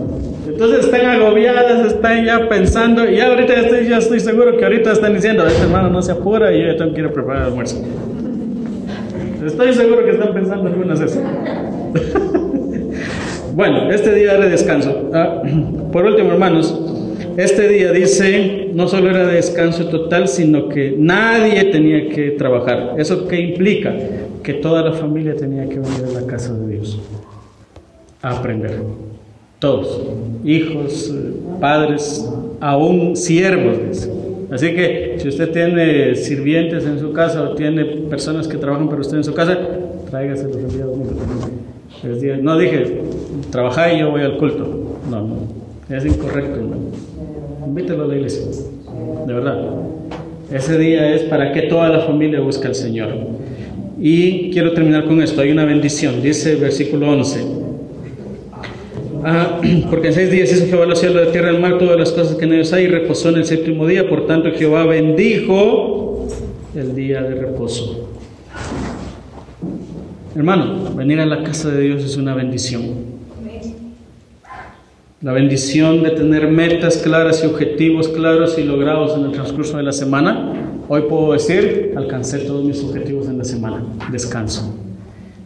[0.46, 5.12] Entonces están agobiadas, están ya pensando, y ahorita estoy, ya estoy seguro que ahorita están
[5.12, 7.48] diciendo, este hermano no se apura y yo ya tengo que ir a preparar el
[7.48, 7.82] almuerzo.
[9.44, 11.22] Estoy seguro que están pensando algunas esas.
[13.54, 15.10] Bueno, este día era de descanso.
[15.14, 15.40] Ah,
[15.92, 16.76] por último, hermanos,
[17.36, 22.94] este día dice, no solo era de descanso total, sino que nadie tenía que trabajar.
[22.98, 23.94] ¿Eso qué implica?
[24.42, 27.00] Que toda la familia tenía que venir a la casa de Dios
[28.22, 28.80] a aprender.
[29.60, 30.02] Todos,
[30.44, 31.14] hijos,
[31.60, 32.28] padres,
[32.58, 34.08] aún siervos.
[34.50, 39.00] Así que si usted tiene sirvientes en su casa o tiene personas que trabajan para
[39.00, 39.56] usted en su casa,
[40.10, 41.12] tráigaselos el día domingo
[42.42, 43.00] no dije,
[43.50, 44.98] trabaja y yo voy al culto.
[45.10, 46.60] No, no, es incorrecto.
[47.66, 48.42] Invítelo a la iglesia,
[49.26, 49.64] de verdad.
[50.52, 53.08] Ese día es para que toda la familia busque al Señor.
[53.98, 55.40] Y quiero terminar con esto.
[55.40, 57.40] Hay una bendición, dice versículo 11.
[59.24, 59.58] Ah,
[59.90, 62.36] porque en seis días hizo Jehová los cielos, la tierra, el mar, todas las cosas
[62.36, 64.08] que en ellos hay, y reposó en el séptimo día.
[64.08, 66.28] Por tanto, Jehová bendijo
[66.74, 68.03] el día de reposo.
[70.34, 72.82] Hermano, venir a la casa de Dios es una bendición.
[75.20, 79.84] La bendición de tener metas claras y objetivos claros y logrados en el transcurso de
[79.84, 80.52] la semana.
[80.88, 83.84] Hoy puedo decir, alcancé todos mis objetivos en la semana.
[84.10, 84.74] Descanso.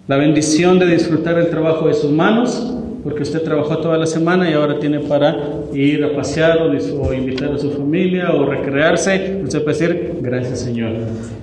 [0.06, 4.50] La bendición de disfrutar el trabajo de sus manos porque usted trabajó toda la semana
[4.50, 5.36] y ahora tiene para
[5.72, 9.40] ir a pasear o, invitar a su familia o recrearse.
[9.44, 10.92] Usted puede decir, gracias Señor.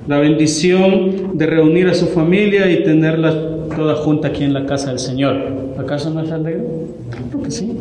[0.08, 3.34] La bendición de reunir a su familia y tenerla
[3.76, 5.36] toda junta aquí en la casa del Señor.
[5.78, 6.64] ¿Acaso no es alegre?
[7.30, 7.74] Creo que sí.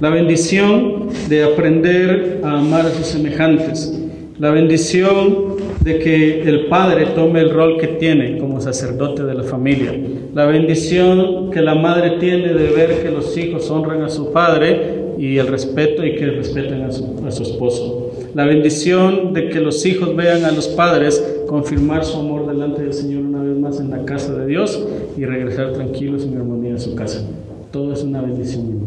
[0.00, 4.00] La bendición de aprender a amar a sus semejantes.
[4.38, 9.42] La bendición de que el padre tome el rol que tiene como sacerdote de la
[9.42, 9.92] familia.
[10.32, 15.04] La bendición que la madre tiene de ver que los hijos honran a su padre
[15.18, 18.12] y el respeto y que respeten a su, esposo.
[18.34, 22.92] La bendición de que los hijos vean a los padres confirmar su amor delante del
[22.92, 24.82] Señor una vez más en la casa de Dios
[25.16, 27.24] y regresar tranquilos en armonía a su casa.
[27.70, 28.86] Todo es una bendición.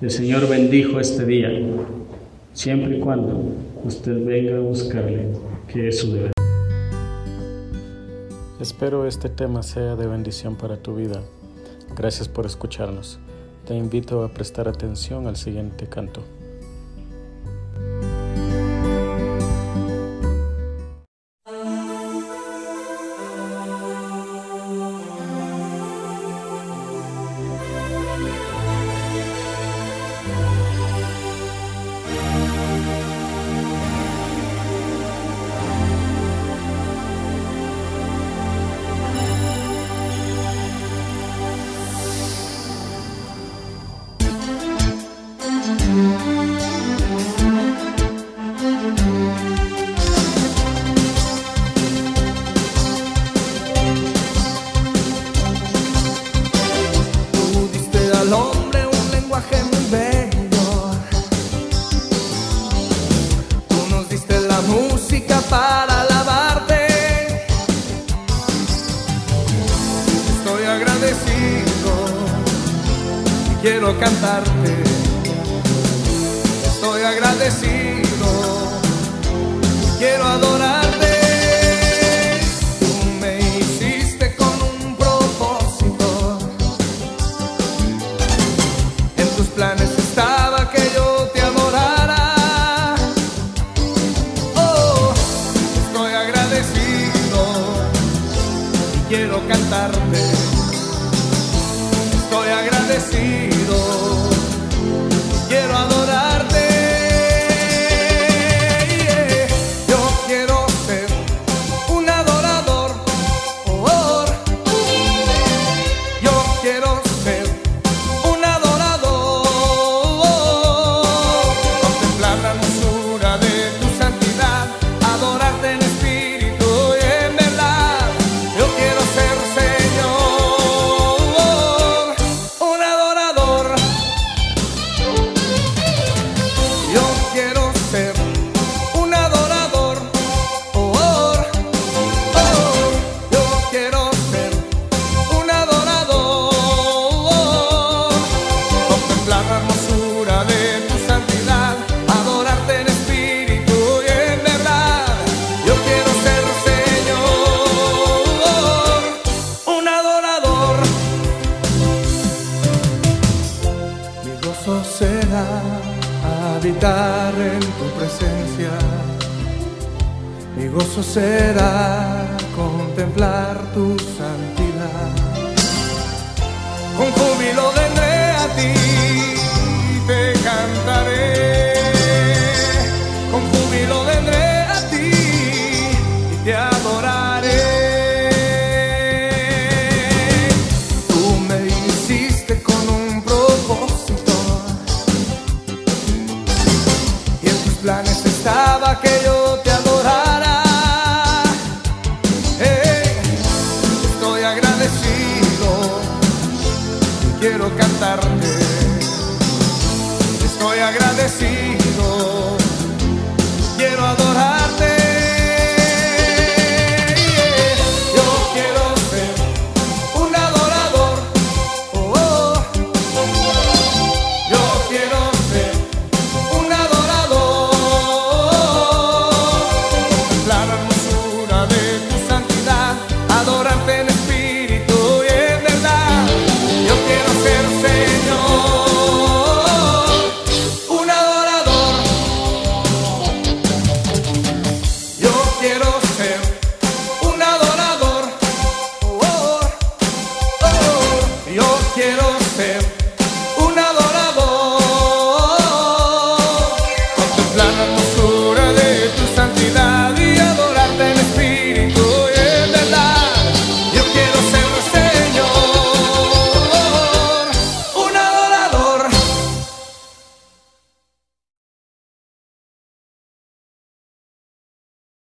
[0.00, 1.50] El Señor bendijo este día,
[2.52, 3.40] siempre y cuando
[3.84, 5.26] usted venga a buscarle
[5.68, 5.88] que.
[8.60, 11.22] Espero este tema sea de bendición para tu vida.
[11.96, 13.20] Gracias por escucharnos.
[13.66, 16.22] Te invito a prestar atención al siguiente canto.